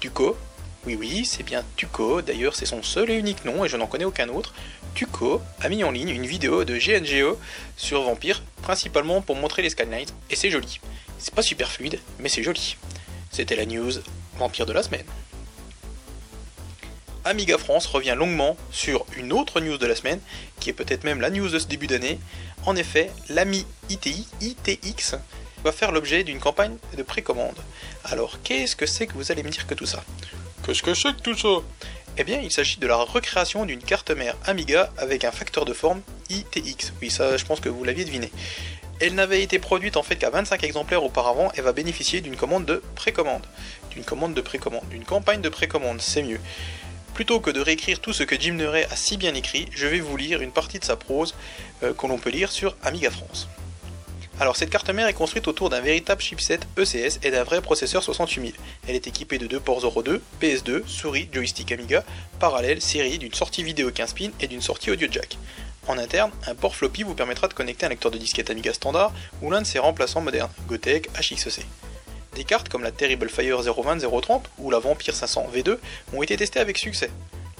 Tuco, 0.00 0.36
oui 0.84 0.96
oui, 0.98 1.24
c'est 1.24 1.44
bien 1.44 1.62
Tuco, 1.76 2.20
d'ailleurs 2.20 2.56
c'est 2.56 2.66
son 2.66 2.82
seul 2.82 3.10
et 3.10 3.14
unique 3.14 3.44
nom 3.44 3.64
et 3.64 3.68
je 3.68 3.76
n'en 3.76 3.86
connais 3.86 4.06
aucun 4.06 4.28
autre. 4.30 4.52
Tuco 4.96 5.40
a 5.60 5.68
mis 5.68 5.84
en 5.84 5.92
ligne 5.92 6.08
une 6.08 6.26
vidéo 6.26 6.64
de 6.64 6.76
GNGO 6.78 7.38
sur 7.76 8.02
Vampire, 8.02 8.42
principalement 8.62 9.22
pour 9.22 9.36
montrer 9.36 9.62
les 9.62 9.70
skylines, 9.70 10.08
et 10.28 10.34
c'est 10.34 10.50
joli. 10.50 10.80
C'est 11.20 11.32
pas 11.32 11.42
super 11.42 11.70
fluide, 11.70 12.00
mais 12.18 12.28
c'est 12.28 12.42
joli. 12.42 12.76
C'était 13.30 13.54
la 13.54 13.64
news 13.64 13.92
Vampire 14.36 14.66
de 14.66 14.72
la 14.72 14.82
semaine. 14.82 15.06
Amiga 17.24 17.56
France 17.56 17.86
revient 17.86 18.16
longuement 18.18 18.56
sur 18.72 19.06
une 19.16 19.32
autre 19.32 19.60
news 19.60 19.78
de 19.78 19.86
la 19.86 19.94
semaine, 19.94 20.18
qui 20.58 20.70
est 20.70 20.72
peut-être 20.72 21.04
même 21.04 21.20
la 21.20 21.30
news 21.30 21.50
de 21.50 21.60
ce 21.60 21.68
début 21.68 21.86
d'année. 21.86 22.18
En 22.64 22.74
effet, 22.74 23.12
l'AMI 23.28 23.64
ITI, 23.90 24.26
ITX, 24.40 25.18
va 25.64 25.72
faire 25.72 25.92
l'objet 25.92 26.24
d'une 26.24 26.38
campagne 26.38 26.76
de 26.96 27.02
précommande. 27.02 27.56
Alors, 28.04 28.42
qu'est-ce 28.42 28.76
que 28.76 28.86
c'est 28.86 29.06
que 29.06 29.14
vous 29.14 29.32
allez 29.32 29.42
me 29.42 29.50
dire 29.50 29.66
que 29.66 29.74
tout 29.74 29.86
ça? 29.86 30.02
Qu'est-ce 30.64 30.82
que 30.82 30.94
c'est 30.94 31.14
que 31.14 31.20
tout 31.20 31.36
ça? 31.36 31.62
Eh 32.18 32.24
bien, 32.24 32.40
il 32.40 32.50
s'agit 32.50 32.78
de 32.78 32.86
la 32.86 32.96
recréation 32.96 33.66
d'une 33.66 33.82
carte 33.82 34.10
mère 34.10 34.36
Amiga 34.46 34.90
avec 34.96 35.24
un 35.24 35.30
facteur 35.30 35.64
de 35.64 35.74
forme 35.74 36.00
ITX. 36.30 36.92
Oui, 37.02 37.10
ça, 37.10 37.36
je 37.36 37.44
pense 37.44 37.60
que 37.60 37.68
vous 37.68 37.84
l'aviez 37.84 38.04
deviné. 38.04 38.32
Elle 39.00 39.14
n'avait 39.14 39.42
été 39.42 39.58
produite 39.58 39.98
en 39.98 40.02
fait 40.02 40.16
qu'à 40.16 40.30
25 40.30 40.64
exemplaires 40.64 41.04
auparavant 41.04 41.52
et 41.54 41.60
va 41.60 41.72
bénéficier 41.72 42.22
d'une 42.22 42.36
commande 42.36 42.64
de 42.64 42.82
précommande. 42.94 43.44
D'une 43.90 44.04
commande 44.04 44.32
de 44.32 44.40
précommande, 44.40 44.88
d'une 44.88 45.04
campagne 45.04 45.42
de 45.42 45.50
précommande, 45.50 46.00
c'est 46.00 46.22
mieux. 46.22 46.40
Plutôt 47.12 47.40
que 47.40 47.50
de 47.50 47.60
réécrire 47.60 48.00
tout 48.00 48.14
ce 48.14 48.22
que 48.22 48.40
Jim 48.40 48.54
Neray 48.54 48.84
a 48.84 48.96
si 48.96 49.18
bien 49.18 49.34
écrit, 49.34 49.66
je 49.72 49.86
vais 49.86 50.00
vous 50.00 50.16
lire 50.16 50.40
une 50.40 50.52
partie 50.52 50.78
de 50.78 50.84
sa 50.84 50.96
prose 50.96 51.34
euh, 51.82 51.92
que 51.92 52.06
l'on 52.06 52.18
peut 52.18 52.30
lire 52.30 52.50
sur 52.50 52.76
Amiga 52.82 53.10
France. 53.10 53.48
Alors 54.38 54.54
cette 54.54 54.68
carte 54.68 54.90
mère 54.90 55.08
est 55.08 55.14
construite 55.14 55.48
autour 55.48 55.70
d'un 55.70 55.80
véritable 55.80 56.20
chipset 56.20 56.60
ECS 56.76 57.20
et 57.22 57.30
d'un 57.30 57.42
vrai 57.42 57.62
processeur 57.62 58.02
68000. 58.02 58.52
Elle 58.86 58.94
est 58.94 59.06
équipée 59.06 59.38
de 59.38 59.46
deux 59.46 59.60
ports 59.60 59.80
02, 59.80 60.20
PS2, 60.42 60.86
souris, 60.86 61.26
joystick 61.32 61.72
Amiga, 61.72 62.04
parallèle, 62.38 62.82
série 62.82 63.16
d'une 63.18 63.32
sortie 63.32 63.62
vidéo 63.62 63.90
15 63.90 64.12
pins 64.12 64.30
et 64.40 64.46
d'une 64.46 64.60
sortie 64.60 64.90
audio 64.90 65.08
jack. 65.10 65.38
En 65.88 65.96
interne, 65.96 66.32
un 66.46 66.54
port 66.54 66.76
floppy 66.76 67.02
vous 67.02 67.14
permettra 67.14 67.48
de 67.48 67.54
connecter 67.54 67.86
un 67.86 67.88
lecteur 67.88 68.10
de 68.10 68.18
disquette 68.18 68.50
Amiga 68.50 68.74
standard 68.74 69.14
ou 69.40 69.50
l'un 69.50 69.62
de 69.62 69.66
ses 69.66 69.78
remplaçants 69.78 70.20
modernes, 70.20 70.50
Gotek, 70.68 71.08
HXC. 71.18 71.64
Des 72.34 72.44
cartes 72.44 72.68
comme 72.68 72.82
la 72.82 72.90
Terrible 72.90 73.30
Fire 73.30 73.62
020-030 73.62 74.42
ou 74.58 74.70
la 74.70 74.80
Vampire 74.80 75.14
500 75.14 75.48
V2 75.54 75.78
ont 76.12 76.22
été 76.22 76.36
testées 76.36 76.60
avec 76.60 76.76
succès. 76.76 77.08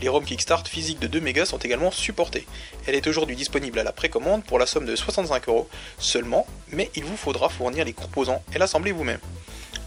Les 0.03 0.11
ROM 0.11 0.23
Kickstart 0.23 0.69
physiques 0.69 0.99
de 0.99 1.07
2 1.07 1.21
mégas 1.21 1.47
sont 1.47 1.57
également 1.57 1.91
supportés. 1.91 2.47
Elle 2.87 2.95
est 2.95 3.07
aujourd'hui 3.07 3.35
disponible 3.35 3.79
à 3.79 3.83
la 3.83 3.93
précommande 3.93 4.45
pour 4.45 4.59
la 4.59 4.67
somme 4.67 4.85
de 4.85 4.95
65 4.95 5.49
euros 5.49 5.71
seulement, 5.99 6.47
mais 6.71 6.91
il 6.95 7.05
vous 7.05 7.17
faudra 7.17 7.49
fournir 7.49 7.87
les 7.87 7.95
composants 7.95 8.43
et 8.55 8.59
l'assembler 8.59 8.93
vous-même. 8.93 9.21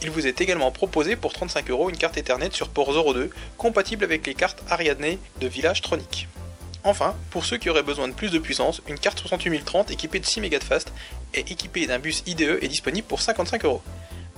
Il 0.02 0.10
vous 0.10 0.26
est 0.26 0.42
également 0.42 0.72
proposé 0.72 1.16
pour 1.16 1.34
35 1.34 1.70
euros 1.70 1.92
une 1.92 1.98
carte 1.98 2.18
Ethernet 2.18 2.50
sur 2.52 2.70
port 2.70 2.92
02 2.92 3.30
compatible 3.58 4.04
avec 4.04 4.26
les 4.26 4.34
cartes 4.34 4.64
Ariadne 4.68 5.18
de 5.42 5.48
Village 5.48 5.82
Tronic. 5.82 6.28
Enfin, 6.84 7.16
pour 7.30 7.46
ceux 7.46 7.58
qui 7.58 7.70
auraient 7.70 7.84
besoin 7.84 8.08
de 8.08 8.14
plus 8.14 8.32
de 8.32 8.40
puissance, 8.40 8.82
une 8.88 8.98
carte 8.98 9.20
68030 9.20 9.92
équipée 9.92 10.20
de 10.20 10.26
6 10.26 10.42
mégas 10.42 10.60
de 10.60 10.64
fast 10.64 10.92
et 11.36 11.42
équipée 11.42 11.86
d'un 11.86 12.00
bus 12.00 12.24
IDE 12.26 12.58
est 12.62 12.68
disponible 12.68 13.06
pour 13.06 13.22
55 13.22 13.64
euros. 13.66 13.84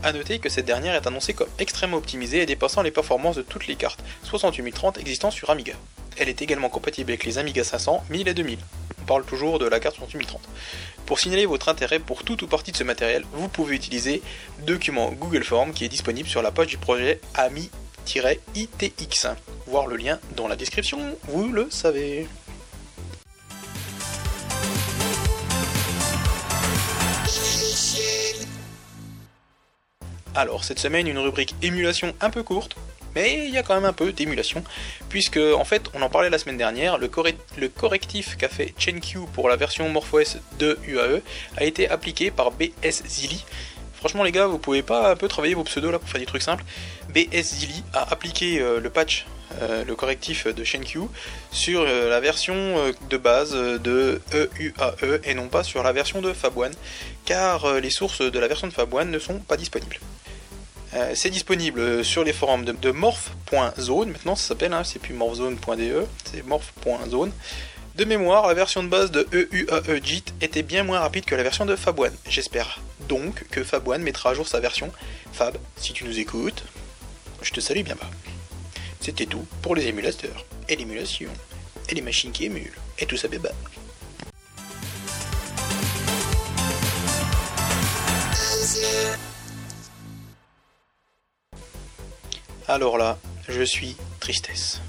A 0.04 0.14
noter 0.14 0.40
que 0.40 0.50
cette 0.50 0.66
dernière 0.66 0.96
est 0.96 1.06
annoncée 1.06 1.36
comme 1.36 1.48
extrêmement 1.60 1.98
optimisée 1.98 2.42
et 2.42 2.48
dépassant 2.48 2.82
les 2.82 2.90
performances 2.90 3.36
de 3.36 3.44
toutes 3.44 3.68
les 3.68 3.76
cartes 3.76 4.04
68030 4.24 4.98
existant 4.98 5.30
sur 5.30 5.52
Amiga. 5.52 5.74
Elle 6.18 6.28
est 6.28 6.42
également 6.42 6.70
compatible 6.70 7.12
avec 7.12 7.24
les 7.24 7.38
Amiga 7.38 7.64
500, 7.64 8.04
1000 8.10 8.28
et 8.28 8.34
2000. 8.34 8.58
On 9.02 9.06
parle 9.06 9.26
toujours 9.26 9.60
de 9.60 9.68
la 9.68 9.80
carte 9.80 9.98
68030. 9.98 10.42
Pour 11.06 11.20
signaler 11.20 11.46
votre 11.46 11.70
intérêt 11.70 12.00
pour 12.00 12.24
tout 12.24 12.44
ou 12.44 12.48
partie 12.48 12.72
de 12.72 12.78
ce 12.78 12.84
matériel, 12.84 13.26
vous 13.34 13.48
pouvez 13.48 13.76
utiliser 13.76 14.24
le 14.60 14.66
document 14.66 15.12
Google 15.12 15.44
Form 15.44 15.72
qui 15.72 15.86
est 15.86 15.90
disponible 15.90 16.28
sur 16.28 16.42
la 16.42 16.50
page 16.52 16.68
du 16.68 16.80
projet 16.80 17.22
AMI-ITX. 17.36 19.28
Voir 19.68 19.86
le 19.86 19.98
lien 19.98 20.20
dans 20.36 20.48
la 20.48 20.56
description, 20.56 21.16
vous 21.28 21.52
le 21.52 21.70
savez. 21.70 22.28
Alors, 30.34 30.64
cette 30.64 30.80
semaine, 30.80 31.08
une 31.08 31.20
rubrique 31.20 31.56
émulation 31.62 32.14
un 32.22 32.30
peu 32.30 32.42
courte, 32.42 32.78
mais 33.16 33.46
il 33.48 33.54
y 33.54 33.58
a 33.58 33.64
quand 33.64 33.76
même 33.76 33.86
un 33.86 33.94
peu 33.94 34.14
d'émulation, 34.14 34.64
puisque 35.10 35.38
en 35.38 35.66
fait, 35.66 35.90
on 35.94 36.02
en 36.02 36.10
parlait 36.10 36.30
la 36.30 36.38
semaine 36.38 36.58
dernière, 36.58 36.98
le, 36.98 37.10
correctif 37.68 38.38
qu'a 38.38 38.50
fait 38.50 38.74
ChenQ 38.78 39.20
pour 39.34 39.50
la 39.50 39.56
version 39.56 39.90
MorphOS 39.90 40.38
2 40.60 40.80
UAE 40.88 41.22
a 41.58 41.64
été 41.66 41.90
appliqué 41.90 42.32
par 42.32 42.52
BS 42.52 43.04
Zilli. 43.08 43.44
Franchement 43.94 44.24
les 44.24 44.32
gars, 44.32 44.48
vous 44.48 44.58
pouvez 44.58 44.82
pas 44.82 45.12
un 45.12 45.16
peu 45.16 45.28
travailler 45.28 45.54
vos 45.54 45.64
pseudos 45.64 45.92
là 45.92 46.00
pour 46.00 46.10
faire 46.10 46.20
des 46.20 46.26
trucs 46.26 46.42
simples. 46.42 46.64
BS 47.14 47.44
Zilli 47.44 47.84
a 47.94 48.12
appliqué 48.12 48.60
euh, 48.60 48.80
le 48.80 48.90
patch, 48.90 49.28
euh, 49.62 49.86
le 49.86 49.96
correctif 49.96 50.48
de 50.48 50.64
ChenQ 50.64 51.02
sur 51.52 51.82
euh, 51.82 52.10
la 52.10 52.20
version 52.20 52.92
de 53.10 53.18
base 53.18 53.54
de 53.54 54.20
EUAE 54.34 54.96
e 55.04 55.22
et 55.24 55.36
non 55.36 55.50
pas 55.50 55.64
sur 55.64 55.84
la 55.84 55.92
version 55.92 56.20
de 56.22 56.34
Fab1, 56.34 56.72
car 57.26 57.74
les 57.76 57.92
sources 57.92 58.22
de 58.22 58.40
la 58.40 58.48
version 58.48 58.68
de 58.68 58.74
Fab1 58.74 59.10
ne 59.10 59.20
sont 59.20 59.38
pas 59.38 59.58
disponibles. 59.58 60.00
Euh, 60.94 61.12
c'est 61.16 61.30
disponible 61.30 62.04
sur 62.04 62.24
les 62.24 62.34
forums 62.34 62.66
de, 62.66 62.92
morph.zone, 62.92 64.12
maintenant 64.12 64.36
ça 64.36 64.50
s'appelle, 64.50 64.74
hein, 64.74 64.84
c'est 64.84 65.00
plus 65.00 65.14
morphzone.de, 65.14 66.06
c'est 66.26 66.46
morph.zone. 66.46 67.32
De 67.96 68.06
mémoire, 68.06 68.48
la 68.48 68.54
version 68.54 68.84
de 68.84 68.90
base 68.90 69.12
de 69.12 69.28
EUAE 69.34 70.02
JIT 70.04 70.34
était 70.42 70.64
bien 70.64 70.84
moins 70.84 71.00
rapide 71.00 71.26
que 71.26 71.36
la 71.36 71.44
version 71.44 71.66
de 71.66 71.76
Fab1. 71.76 72.12
J'espère 72.28 72.80
donc 73.08 73.46
que 73.50 73.62
Fab1 73.62 74.00
mettra 74.00 74.32
à 74.32 74.34
jour 74.34 74.48
sa 74.48 74.60
version. 74.60 74.92
Fab, 75.34 75.58
si 75.78 75.94
tu 75.94 76.06
nous 76.06 76.20
écoutes, 76.20 76.64
je 77.42 77.52
te 77.52 77.60
salue 77.60 77.84
bien 77.84 77.96
bas. 77.96 78.10
C'était 79.00 79.26
tout 79.26 79.46
pour 79.62 79.76
les 79.76 79.88
émulateurs, 79.88 80.46
et 80.70 80.76
l'émulation, 80.76 81.30
et 81.90 81.96
les 81.96 82.02
machines 82.02 82.32
qui 82.32 82.46
émulent, 82.46 82.78
et 83.00 83.06
tout 83.06 83.18
ça 83.18 83.28
bébé. 83.28 83.50
Alors 92.72 92.98
là, 92.98 93.18
je 93.50 93.64
suis 93.64 93.98
tristesse. 94.22 94.80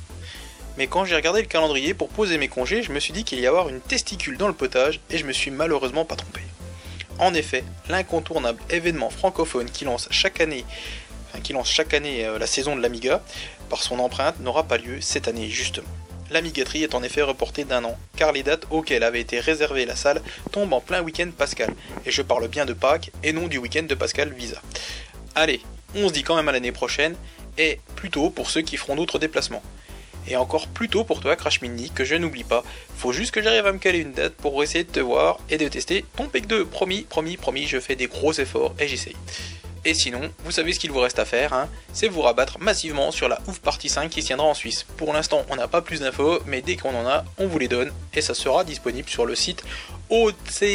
Mais 0.78 0.86
quand 0.86 1.04
j'ai 1.04 1.16
regardé 1.16 1.40
le 1.42 1.48
calendrier 1.48 1.94
pour 1.94 2.10
poser 2.10 2.38
mes 2.38 2.46
congés, 2.46 2.84
je 2.84 2.92
me 2.92 3.00
suis 3.00 3.12
dit 3.12 3.24
qu'il 3.24 3.40
y 3.40 3.46
avoir 3.48 3.68
une 3.68 3.80
testicule 3.80 4.38
dans 4.38 4.46
le 4.46 4.54
potage 4.54 5.00
et 5.10 5.18
je 5.18 5.26
me 5.26 5.32
suis 5.32 5.50
malheureusement 5.50 6.04
pas 6.04 6.14
trompé. 6.14 6.42
En 7.18 7.34
effet, 7.34 7.64
l'incontournable 7.88 8.62
événement 8.70 9.10
francophone 9.10 9.68
qui 9.68 9.84
lance 9.84 10.06
chaque 10.12 10.40
année, 10.40 10.64
euh, 11.34 12.38
la 12.38 12.46
saison 12.46 12.76
de 12.76 12.80
l'Amiga, 12.80 13.20
par 13.68 13.82
son 13.82 13.98
empreinte, 13.98 14.38
n'aura 14.38 14.62
pas 14.62 14.78
lieu 14.78 15.00
cette 15.00 15.26
année 15.26 15.48
justement. 15.50 15.88
L'amigaterie 16.30 16.84
est 16.84 16.94
en 16.94 17.02
effet 17.02 17.22
reportée 17.22 17.64
d'un 17.64 17.82
an, 17.82 17.98
car 18.14 18.30
les 18.30 18.44
dates 18.44 18.66
auxquelles 18.70 19.02
avait 19.02 19.20
été 19.20 19.40
réservée 19.40 19.86
la 19.86 19.96
salle 19.96 20.22
tombent 20.52 20.74
en 20.74 20.80
plein 20.80 21.02
week-end 21.02 21.30
Pascal, 21.36 21.74
et 22.06 22.12
je 22.12 22.22
parle 22.22 22.46
bien 22.46 22.64
de 22.64 22.74
Pâques 22.74 23.10
et 23.24 23.32
non 23.32 23.48
du 23.48 23.58
week-end 23.58 23.82
de 23.82 23.94
Pascal 23.96 24.32
Visa. 24.32 24.62
Allez, 25.34 25.60
on 25.94 26.08
se 26.08 26.12
dit 26.12 26.22
quand 26.22 26.36
même 26.36 26.48
à 26.48 26.52
l'année 26.52 26.72
prochaine, 26.72 27.16
et 27.58 27.80
plus 27.96 28.10
tôt 28.10 28.30
pour 28.30 28.50
ceux 28.50 28.62
qui 28.62 28.76
feront 28.76 28.96
d'autres 28.96 29.18
déplacements. 29.18 29.62
Et 30.28 30.36
encore 30.36 30.68
plus 30.68 30.88
tôt 30.88 31.04
pour 31.04 31.20
toi 31.20 31.34
Crash 31.36 31.60
Mini, 31.62 31.90
que 31.90 32.04
je 32.04 32.14
n'oublie 32.14 32.44
pas, 32.44 32.62
faut 32.96 33.12
juste 33.12 33.32
que 33.32 33.42
j'arrive 33.42 33.66
à 33.66 33.72
me 33.72 33.78
caler 33.78 33.98
une 33.98 34.12
date 34.12 34.34
pour 34.34 34.62
essayer 34.62 34.84
de 34.84 34.90
te 34.90 35.00
voir 35.00 35.38
et 35.50 35.58
de 35.58 35.66
tester 35.68 36.04
ton 36.16 36.28
PEC 36.28 36.46
2. 36.46 36.64
Promis, 36.66 37.02
promis, 37.02 37.36
promis, 37.36 37.66
je 37.66 37.80
fais 37.80 37.96
des 37.96 38.06
gros 38.06 38.32
efforts 38.32 38.74
et 38.78 38.86
j'essaye. 38.86 39.16
Et 39.84 39.94
sinon, 39.94 40.30
vous 40.44 40.52
savez 40.52 40.72
ce 40.72 40.78
qu'il 40.78 40.92
vous 40.92 41.00
reste 41.00 41.18
à 41.18 41.24
faire, 41.24 41.52
hein, 41.52 41.68
c'est 41.92 42.06
vous 42.06 42.22
rabattre 42.22 42.60
massivement 42.60 43.10
sur 43.10 43.28
la 43.28 43.40
Ouf 43.48 43.58
Partie 43.58 43.88
5 43.88 44.08
qui 44.10 44.22
se 44.22 44.28
tiendra 44.28 44.46
en 44.46 44.54
Suisse. 44.54 44.86
Pour 44.96 45.12
l'instant, 45.12 45.44
on 45.48 45.56
n'a 45.56 45.66
pas 45.66 45.82
plus 45.82 45.98
d'infos, 45.98 46.38
mais 46.46 46.62
dès 46.62 46.76
qu'on 46.76 46.94
en 46.94 47.04
a, 47.04 47.24
on 47.38 47.48
vous 47.48 47.58
les 47.58 47.66
donne 47.66 47.90
et 48.14 48.20
ça 48.20 48.34
sera 48.34 48.62
disponible 48.62 49.08
sur 49.08 49.26
le 49.26 49.34
site 49.34 49.64
occc.club. 50.08 50.68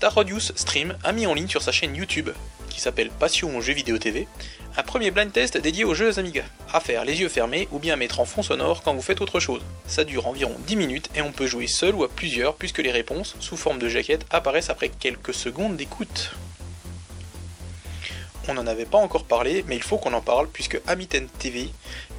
Tarodius 0.00 0.52
Stream 0.56 0.98
a 1.04 1.12
mis 1.12 1.28
en 1.28 1.34
ligne 1.34 1.46
sur 1.46 1.62
sa 1.62 1.70
chaîne 1.70 1.94
YouTube 1.94 2.30
qui 2.78 2.84
s'appelle 2.84 3.10
Passion 3.10 3.60
jeux 3.60 3.72
vidéo 3.72 3.98
TV, 3.98 4.28
un 4.76 4.84
premier 4.84 5.10
blind 5.10 5.32
test 5.32 5.58
dédié 5.58 5.82
aux 5.82 5.94
jeux 5.94 6.16
Amiga, 6.20 6.44
à 6.72 6.78
faire 6.78 7.04
les 7.04 7.20
yeux 7.20 7.28
fermés 7.28 7.66
ou 7.72 7.80
bien 7.80 7.96
mettre 7.96 8.20
en 8.20 8.24
fond 8.24 8.40
sonore 8.40 8.82
quand 8.84 8.94
vous 8.94 9.02
faites 9.02 9.20
autre 9.20 9.40
chose. 9.40 9.62
Ça 9.88 10.04
dure 10.04 10.28
environ 10.28 10.54
10 10.68 10.76
minutes 10.76 11.10
et 11.16 11.22
on 11.22 11.32
peut 11.32 11.48
jouer 11.48 11.66
seul 11.66 11.96
ou 11.96 12.04
à 12.04 12.08
plusieurs 12.08 12.54
puisque 12.54 12.78
les 12.78 12.92
réponses, 12.92 13.34
sous 13.40 13.56
forme 13.56 13.80
de 13.80 13.88
jaquette, 13.88 14.26
apparaissent 14.30 14.70
après 14.70 14.90
quelques 14.90 15.34
secondes 15.34 15.76
d'écoute. 15.76 16.36
On 18.50 18.54
n'en 18.54 18.66
avait 18.66 18.86
pas 18.86 18.96
encore 18.96 19.24
parlé, 19.24 19.62
mais 19.68 19.76
il 19.76 19.82
faut 19.82 19.98
qu'on 19.98 20.14
en 20.14 20.22
parle 20.22 20.48
puisque 20.48 20.80
Amiten 20.86 21.28
TV, 21.38 21.68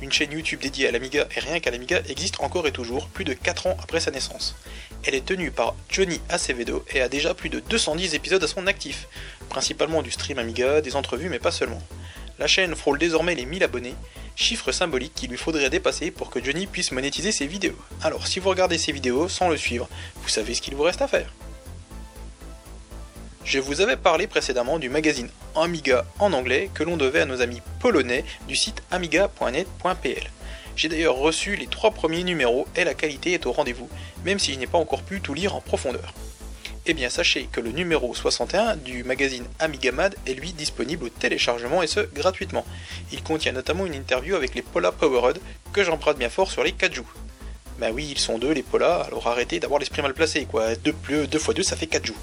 une 0.04 0.12
chaîne 0.12 0.32
YouTube 0.32 0.60
dédiée 0.60 0.88
à 0.88 0.92
l'Amiga 0.92 1.28
et 1.36 1.40
rien 1.40 1.60
qu'à 1.60 1.72
l'Amiga, 1.72 2.02
existe 2.08 2.40
encore 2.42 2.68
et 2.68 2.72
toujours, 2.72 3.08
plus 3.08 3.26
de 3.26 3.34
4 3.34 3.66
ans 3.66 3.78
après 3.82 4.00
sa 4.00 4.12
naissance. 4.12 4.56
Elle 5.04 5.16
est 5.16 5.26
tenue 5.26 5.50
par 5.50 5.74
Johnny 5.90 6.22
Acevedo 6.30 6.86
et 6.94 7.02
a 7.02 7.10
déjà 7.10 7.34
plus 7.34 7.50
de 7.50 7.60
210 7.60 8.14
épisodes 8.14 8.44
à 8.44 8.48
son 8.48 8.68
actif, 8.68 9.08
principalement 9.50 10.04
du 10.04 10.12
stream 10.12 10.38
Amiga, 10.38 10.82
des 10.82 10.96
entrevues 10.96 11.30
mais 11.30 11.40
pas 11.40 11.52
seulement. 11.52 11.82
La 12.38 12.46
chaîne 12.46 12.76
frôle 12.76 13.00
désormais 13.00 13.34
les 13.34 13.48
1000 13.48 13.64
abonnés, 13.64 13.96
chiffre 14.36 14.72
symbolique 14.72 15.16
qu'il 15.16 15.32
lui 15.32 15.38
faudrait 15.38 15.72
dépasser 15.72 16.12
pour 16.12 16.30
que 16.30 16.44
Johnny 16.44 16.68
puisse 16.68 16.92
monétiser 16.92 17.32
ses 17.32 17.48
vidéos. 17.48 17.78
Alors 18.04 18.28
si 18.28 18.40
vous 18.40 18.50
regardez 18.50 18.78
ses 18.78 18.92
vidéos 18.92 19.30
sans 19.30 19.50
le 19.50 19.58
suivre, 19.58 19.90
vous 20.18 20.30
savez 20.30 20.54
ce 20.54 20.62
qu'il 20.62 20.76
vous 20.76 20.84
reste 20.84 21.02
à 21.02 21.08
faire. 21.08 21.34
Je 23.50 23.58
vous 23.58 23.82
avais 23.82 23.98
parlé 23.98 24.28
précédemment 24.28 24.78
du 24.78 24.90
magazine 24.90 25.28
Amiga 25.56 26.06
en 26.20 26.34
anglais 26.34 26.70
que 26.72 26.84
l'on 26.84 26.98
devait 26.98 27.22
à 27.22 27.26
nos 27.26 27.42
amis 27.42 27.64
polonais 27.80 28.24
du 28.48 28.56
site 28.56 28.84
amiga.net.pl. 28.92 30.30
J'ai 30.76 30.88
d'ailleurs 30.88 31.16
reçu 31.16 31.56
les 31.56 31.66
trois 31.66 31.90
premiers 31.90 32.24
numéros 32.24 32.68
et 32.76 32.84
la 32.84 32.94
qualité 32.94 33.34
est 33.34 33.48
au 33.48 33.52
rendez-vous, 33.52 33.90
même 34.24 34.38
si 34.38 34.54
je 34.54 34.60
n'ai 34.60 34.68
pas 34.68 34.78
encore 34.78 35.02
pu 35.02 35.20
tout 35.20 35.34
lire 35.34 35.56
en 35.56 35.62
profondeur. 35.62 36.14
Eh 36.86 36.94
bien 36.94 37.10
sachez 37.10 37.50
que 37.52 37.60
le 37.60 37.72
numéro 37.72 38.14
61 38.14 38.76
du 38.76 39.04
magazine 39.04 39.48
Amigamad 39.58 40.14
est 40.28 40.36
lui 40.36 40.54
disponible 40.54 41.06
au 41.06 41.10
téléchargement 41.10 41.82
et 41.82 41.88
ce 41.88 42.02
gratuitement. 42.02 42.68
Il 43.12 43.24
contient 43.24 43.54
notamment 43.54 43.88
une 43.88 43.96
interview 43.96 44.36
avec 44.36 44.54
les 44.54 44.62
Pola 44.62 44.92
Powerhead 44.92 45.40
que 45.74 45.84
j'emprunte 45.84 46.20
bien 46.20 46.30
fort 46.30 46.52
sur 46.52 46.64
les 46.64 46.74
Kaju. 46.74 47.02
Bah 47.80 47.88
oui, 47.94 48.10
ils 48.12 48.20
sont 48.20 48.38
deux 48.38 48.52
les 48.52 48.62
Pola, 48.62 49.08
alors 49.08 49.28
arrêtez 49.28 49.60
d'avoir 49.60 49.80
l'esprit 49.80 50.02
mal 50.02 50.14
placé 50.14 50.46
quoi, 50.46 50.76
2 50.76 50.94
plus 50.94 51.28
2 51.28 51.40
x 51.40 51.54
2 51.56 51.64
ça 51.64 51.78
fait 51.78 51.88
4 51.88 52.06
joues. 52.06 52.18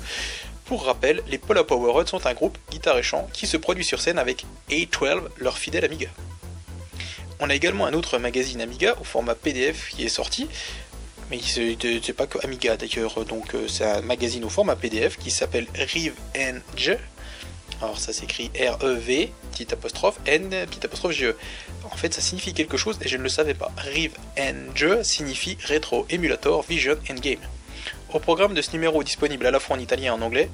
Pour 0.66 0.84
rappel, 0.84 1.22
les 1.28 1.38
Pola 1.38 1.62
Powerhead 1.62 2.08
sont 2.08 2.26
un 2.26 2.34
groupe 2.34 2.58
guitare 2.72 2.98
et 2.98 3.02
chant 3.04 3.28
qui 3.32 3.46
se 3.46 3.56
produit 3.56 3.84
sur 3.84 4.00
scène 4.00 4.18
avec 4.18 4.44
A12, 4.68 5.22
leur 5.38 5.58
fidèle 5.58 5.84
Amiga. 5.84 6.08
On 7.38 7.48
a 7.48 7.54
également 7.54 7.86
un 7.86 7.92
autre 7.92 8.18
magazine 8.18 8.60
Amiga 8.60 8.96
au 9.00 9.04
format 9.04 9.36
PDF 9.36 9.90
qui 9.90 10.04
est 10.04 10.08
sorti, 10.08 10.48
mais 11.30 11.38
c'est 11.40 12.12
pas 12.14 12.26
que 12.26 12.44
Amiga 12.44 12.76
d'ailleurs, 12.76 13.24
donc 13.24 13.54
euh, 13.54 13.68
c'est 13.68 13.84
un 13.84 14.00
magazine 14.00 14.44
au 14.44 14.48
format 14.48 14.74
PDF 14.74 15.18
qui 15.18 15.30
s'appelle 15.30 15.68
Revenge. 15.78 16.98
Alors 17.80 17.98
ça 18.00 18.12
s'écrit 18.12 18.50
R-E-V, 18.58 19.32
petit 19.52 19.72
apostrophe, 19.72 20.18
N, 20.26 20.50
petit 20.50 20.84
apostrophe 20.84 21.12
G. 21.12 21.26
E. 21.26 21.36
En 21.84 21.96
fait, 21.96 22.12
ça 22.12 22.20
signifie 22.20 22.54
quelque 22.54 22.76
chose 22.76 22.98
et 23.02 23.08
je 23.08 23.16
ne 23.16 23.22
le 23.22 23.28
savais 23.28 23.54
pas. 23.54 23.70
Revenge 23.76 25.02
signifie 25.02 25.58
Retro 25.68 26.06
Emulator 26.08 26.62
Vision 26.62 26.96
and 27.08 27.20
Game. 27.20 27.40
Au 28.12 28.18
programme 28.18 28.54
de 28.54 28.62
ce 28.62 28.72
numéro 28.72 29.02
disponible 29.02 29.46
à 29.46 29.50
la 29.50 29.60
fois 29.60 29.76
en 29.76 29.78
italien 29.78 30.06
et 30.06 30.16
en 30.16 30.22
anglais, 30.22 30.48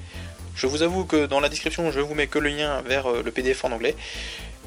je 0.54 0.66
vous 0.66 0.82
avoue 0.82 1.04
que 1.04 1.26
dans 1.26 1.40
la 1.40 1.48
description, 1.48 1.90
je 1.90 2.00
vous 2.00 2.14
mets 2.14 2.26
que 2.26 2.38
le 2.38 2.50
lien 2.50 2.82
vers 2.82 3.10
euh, 3.10 3.22
le 3.24 3.30
PDF 3.30 3.64
en 3.64 3.72
anglais. 3.72 3.96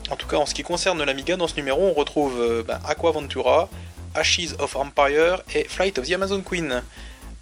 En 0.10 0.16
tout 0.16 0.28
cas, 0.28 0.38
en 0.38 0.46
ce 0.46 0.54
qui 0.54 0.64
concerne 0.64 1.04
l'Amiga, 1.04 1.36
dans 1.36 1.48
ce 1.48 1.56
numéro, 1.56 1.82
on 1.82 1.94
retrouve 1.94 2.40
euh, 2.40 2.64
ben, 2.64 2.80
Aquaventura, 2.88 3.70
Ashes 4.14 4.56
of 4.60 4.76
Empire 4.76 5.42
et 5.54 5.66
Flight 5.66 6.00
of 6.00 6.08
the 6.08 6.14
Amazon 6.14 6.42
Queen. 6.42 6.82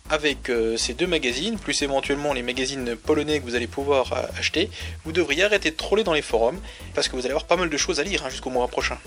avec 0.10 0.50
euh, 0.50 0.76
ces 0.76 0.94
deux 0.94 1.08
magazines, 1.08 1.58
plus 1.58 1.82
éventuellement 1.82 2.34
les 2.34 2.42
magazines 2.44 2.96
polonais 2.96 3.40
que 3.40 3.46
vous 3.46 3.56
allez 3.56 3.68
pouvoir 3.68 4.14
acheter, 4.38 4.70
vous 5.06 5.14
devriez 5.14 5.46
arrêter 5.46 5.72
de 5.72 5.78
troller 5.78 6.04
dans 6.04 6.14
les 6.14 6.22
forums, 6.22 6.60
parce 6.94 7.08
que 7.08 7.16
vous 7.16 7.22
allez 7.22 7.30
avoir 7.32 7.46
pas 7.46 7.56
mal 7.56 7.70
de 7.70 7.78
choses 7.78 8.02
à 8.02 8.04
lire 8.04 8.26
hein, 8.26 8.30
jusqu'au 8.30 8.50
mois 8.50 8.68
prochain. 8.68 8.98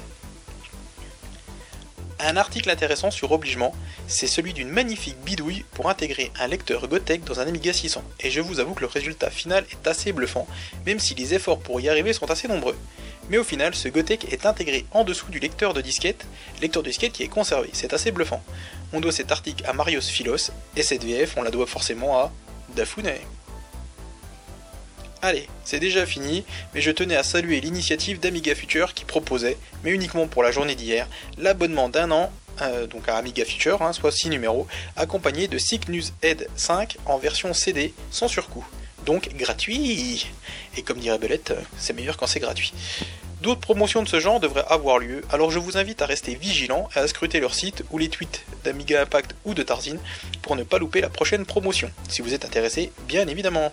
Un 2.19 2.39
article 2.39 2.71
intéressant 2.71 3.11
sur 3.11 3.33
Obligement, 3.33 3.75
c'est 4.09 4.27
celui 4.27 4.55
d'une 4.55 4.71
magnifique 4.71 5.21
bidouille 5.25 5.67
pour 5.73 5.91
intégrer 5.91 6.33
un 6.41 6.47
lecteur 6.47 6.89
Gotek 6.89 7.25
dans 7.25 7.41
un 7.41 7.47
Amiga 7.47 7.75
600, 7.75 8.03
et 8.21 8.31
je 8.31 8.41
vous 8.41 8.59
avoue 8.59 8.73
que 8.73 8.81
le 8.81 8.87
résultat 8.87 9.29
final 9.29 9.67
est 9.71 9.87
assez 9.87 10.13
bluffant, 10.13 10.47
même 10.87 10.99
si 10.99 11.15
les 11.15 11.35
efforts 11.35 11.59
pour 11.59 11.79
y 11.79 11.91
arriver 11.91 12.15
sont 12.15 12.31
assez 12.31 12.49
nombreux. 12.49 12.77
Mais 13.29 13.37
au 13.37 13.45
final, 13.45 13.75
ce 13.75 13.89
Gotek 13.89 14.33
est 14.33 14.47
intégré 14.47 14.87
en 14.93 15.05
dessous 15.05 15.31
du 15.31 15.41
lecteur 15.41 15.75
de 15.75 15.83
disquette, 15.83 16.27
lecteur 16.63 16.83
de 16.83 16.89
disquette 16.89 17.13
qui 17.13 17.23
est 17.23 17.29
conservé, 17.29 17.69
c'est 17.75 17.93
assez 17.93 18.13
bluffant. 18.13 18.43
On 18.95 19.01
doit 19.01 19.13
cet 19.13 19.31
article 19.31 19.67
à 19.67 19.75
Marios 19.75 20.01
Philos, 20.01 20.53
et 20.75 20.83
cette 20.83 21.05
VF 21.05 21.35
on 21.37 21.43
la 21.43 21.51
doit 21.51 21.67
forcément 21.67 22.19
à 22.19 22.33
Dafune. 22.75 23.13
Allez, 25.27 25.49
c'est 25.65 25.81
déjà 25.81 26.07
fini, 26.07 26.45
mais 26.73 26.81
je 26.81 26.93
tenais 26.93 27.17
à 27.17 27.25
saluer 27.25 27.61
l'initiative 27.61 28.21
d'Amiga 28.21 28.55
Future 28.55 28.95
qui 28.95 29.05
proposait, 29.05 29.57
mais 29.83 29.91
uniquement 29.91 30.29
pour 30.29 30.45
la 30.45 30.53
journée 30.53 30.77
d'hier, 30.77 31.09
l'abonnement 31.37 31.89
d'un 31.89 32.13
an, 32.13 32.31
euh, 32.63 32.87
donc 32.87 33.09
à 33.09 33.17
Amiga 33.17 33.45
Future, 33.45 33.83
hein, 33.83 33.93
soit 33.93 34.13
6 34.13 34.29
numéros, 34.31 34.69
accompagné 34.95 35.49
de 35.49 35.59
SICK 35.59 35.89
News 35.89 36.05
Ed 36.23 36.49
5 36.55 36.99
en 37.07 37.19
version 37.19 37.53
CD, 37.55 37.93
sans 38.13 38.29
surcoût. 38.29 38.65
Donc 39.05 39.31
gratuit 39.35 40.29
Et 40.77 40.83
comme 40.83 41.01
dirait 41.01 41.19
Belette, 41.19 41.55
c'est 41.77 41.93
meilleur 41.93 42.17
quand 42.17 42.29
c'est 42.29 42.39
gratuit. 42.39 42.73
D'autres 43.43 43.61
promotions 43.61 44.05
de 44.05 44.09
ce 44.09 44.21
genre 44.21 44.39
devraient 44.39 44.65
avoir 44.69 45.01
lieu, 45.01 45.23
alors 45.33 45.51
je 45.51 45.59
vous 45.59 45.77
invite 45.77 46.03
à 46.03 46.07
rester 46.07 46.37
vigilant 46.37 46.89
et 46.95 47.01
à 47.01 47.09
scruter 47.09 47.41
leur 47.41 47.57
site 47.57 47.83
ou 47.91 47.99
les 47.99 48.11
tweets 48.11 48.45
d'Amiga 48.63 49.03
Impact 49.03 49.35
ou 49.45 49.55
de 49.55 49.65
Tarzin 49.65 49.97
pour 50.43 50.55
ne 50.55 50.63
pas 50.63 50.79
louper 50.79 51.01
la 51.01 51.11
prochaine 51.11 51.45
promotion, 51.45 51.91
si 52.09 52.23
vous 52.23 52.33
êtes 52.33 52.45
intéressé, 52.45 52.93
bien 53.09 53.27
évidemment. 53.27 53.73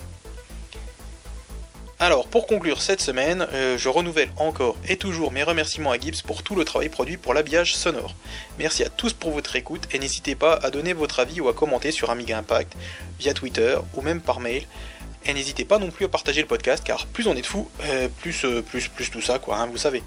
Alors, 2.04 2.28
pour 2.28 2.48
conclure 2.48 2.82
cette 2.82 3.00
semaine, 3.00 3.48
euh, 3.54 3.78
je 3.78 3.88
renouvelle 3.88 4.30
encore 4.36 4.76
et 4.90 4.98
toujours 4.98 5.32
mes 5.32 5.42
remerciements 5.42 5.92
à 5.92 5.98
Gibbs 5.98 6.22
pour 6.22 6.44
tout 6.44 6.54
le 6.54 6.66
travail 6.66 6.90
produit 6.90 7.16
pour 7.16 7.34
l'habillage 7.34 7.78
sonore. 7.78 8.14
Merci 8.60 8.84
à 8.84 8.90
tous 8.90 9.14
pour 9.14 9.32
votre 9.32 9.56
écoute 9.56 9.88
et 9.94 10.00
n'hésitez 10.00 10.36
pas 10.36 10.54
à 10.56 10.70
donner 10.70 10.92
votre 10.92 11.22
avis 11.22 11.40
ou 11.40 11.48
à 11.48 11.54
commenter 11.54 11.92
sur 11.92 12.10
Amiga 12.10 12.38
Impact, 12.38 12.74
via 13.22 13.34
Twitter 13.34 13.78
ou 13.94 14.02
même 14.02 14.20
par 14.20 14.42
mail. 14.42 14.64
Et 15.26 15.34
n'hésitez 15.34 15.64
pas 15.64 15.80
non 15.80 15.92
plus 15.92 16.04
à 16.04 16.10
partager 16.10 16.42
le 16.42 16.48
podcast 16.48 16.84
car 16.86 17.06
plus 17.06 17.26
on 17.26 17.38
est 17.38 17.42
de 17.42 17.46
fous, 17.46 17.72
euh, 17.86 18.10
plus, 18.20 18.44
euh, 18.44 18.62
plus, 18.62 18.90
plus 18.90 19.10
tout 19.10 19.22
ça 19.22 19.40
quoi, 19.40 19.60
hein, 19.60 19.68
vous 19.68 19.78
savez. 19.78 20.04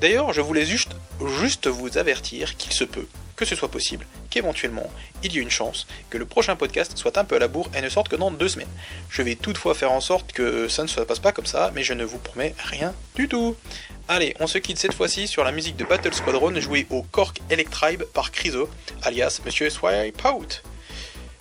D'ailleurs, 0.00 0.32
je 0.32 0.40
voulais 0.40 0.66
juste 0.66 1.68
vous 1.68 1.96
avertir 1.96 2.56
qu'il 2.56 2.72
se 2.72 2.82
peut 2.82 3.06
que 3.36 3.44
ce 3.44 3.56
soit 3.56 3.70
possible, 3.70 4.06
qu'éventuellement, 4.30 4.90
il 5.22 5.32
y 5.32 5.38
ait 5.38 5.42
une 5.42 5.50
chance 5.50 5.86
que 6.10 6.18
le 6.18 6.24
prochain 6.24 6.56
podcast 6.56 6.96
soit 6.96 7.18
un 7.18 7.24
peu 7.24 7.36
à 7.36 7.38
la 7.38 7.48
bourre 7.48 7.70
et 7.74 7.80
ne 7.80 7.88
sorte 7.88 8.08
que 8.08 8.16
dans 8.16 8.30
deux 8.30 8.48
semaines. 8.48 8.68
Je 9.10 9.22
vais 9.22 9.34
toutefois 9.34 9.74
faire 9.74 9.92
en 9.92 10.00
sorte 10.00 10.32
que 10.32 10.68
ça 10.68 10.82
ne 10.82 10.88
se 10.88 11.00
passe 11.00 11.18
pas 11.18 11.32
comme 11.32 11.46
ça, 11.46 11.70
mais 11.74 11.82
je 11.82 11.94
ne 11.94 12.04
vous 12.04 12.18
promets 12.18 12.54
rien 12.58 12.94
du 13.14 13.28
tout. 13.28 13.56
Allez, 14.06 14.34
on 14.38 14.46
se 14.46 14.58
quitte 14.58 14.78
cette 14.78 14.94
fois-ci 14.94 15.26
sur 15.26 15.44
la 15.44 15.52
musique 15.52 15.76
de 15.76 15.84
Battle 15.84 16.12
Squadron 16.12 16.60
jouée 16.60 16.86
au 16.90 17.02
Cork 17.02 17.40
Electribe 17.50 18.04
par 18.12 18.30
Criso, 18.30 18.68
alias 19.02 19.40
Monsieur 19.44 19.70
Swipeout. 19.70 20.62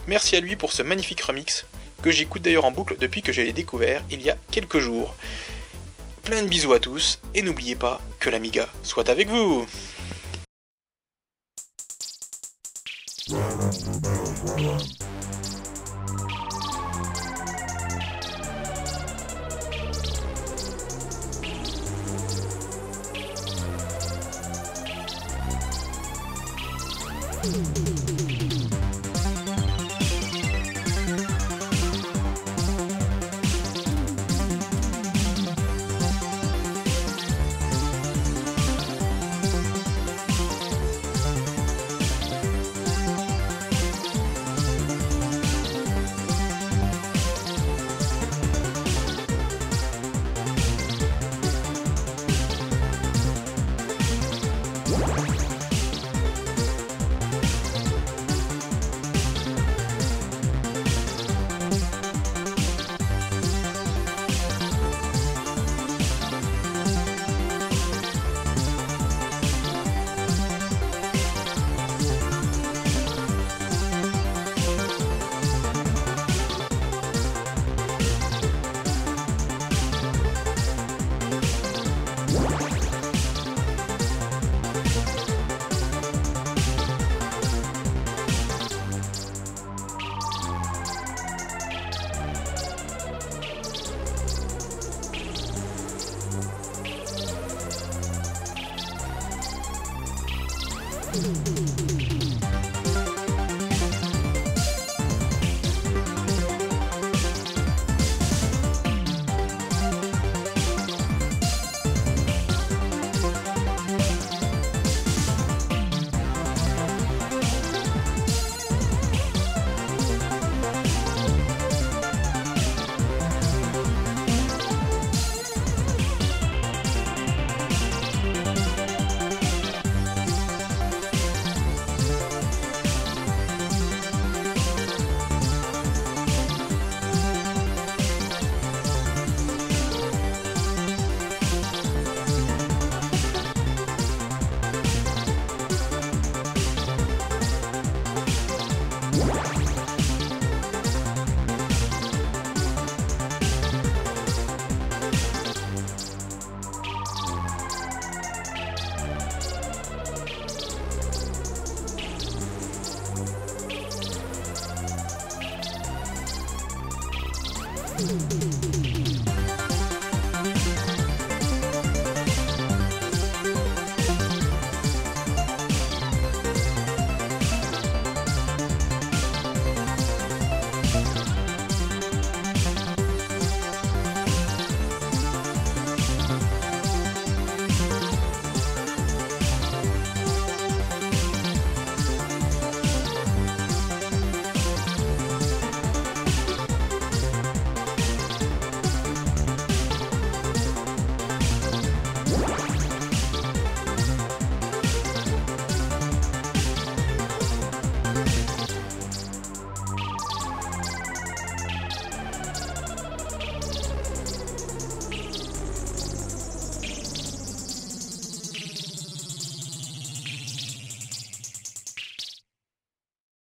Merci 0.07 0.35
à 0.35 0.39
lui 0.39 0.55
pour 0.55 0.71
ce 0.71 0.81
magnifique 0.81 1.21
remix, 1.21 1.65
que 2.01 2.11
j'écoute 2.11 2.41
d'ailleurs 2.41 2.65
en 2.65 2.71
boucle 2.71 2.97
depuis 2.99 3.21
que 3.21 3.31
je 3.31 3.41
l'ai 3.41 3.53
découvert 3.53 4.03
il 4.11 4.21
y 4.21 4.29
a 4.29 4.37
quelques 4.51 4.79
jours. 4.79 5.15
Plein 6.23 6.41
de 6.41 6.47
bisous 6.47 6.71
à 6.71 6.79
tous, 6.79 7.19
et 7.35 7.41
n'oubliez 7.41 7.75
pas 7.75 8.01
que 8.19 8.29
l'Amiga 8.29 8.69
soit 8.81 9.09
avec 9.09 9.27
vous 9.27 9.67
Yeah, 13.25 13.55
that's 13.55 13.83
the 13.83 13.99
best 14.01 14.99
one. 14.99 15.12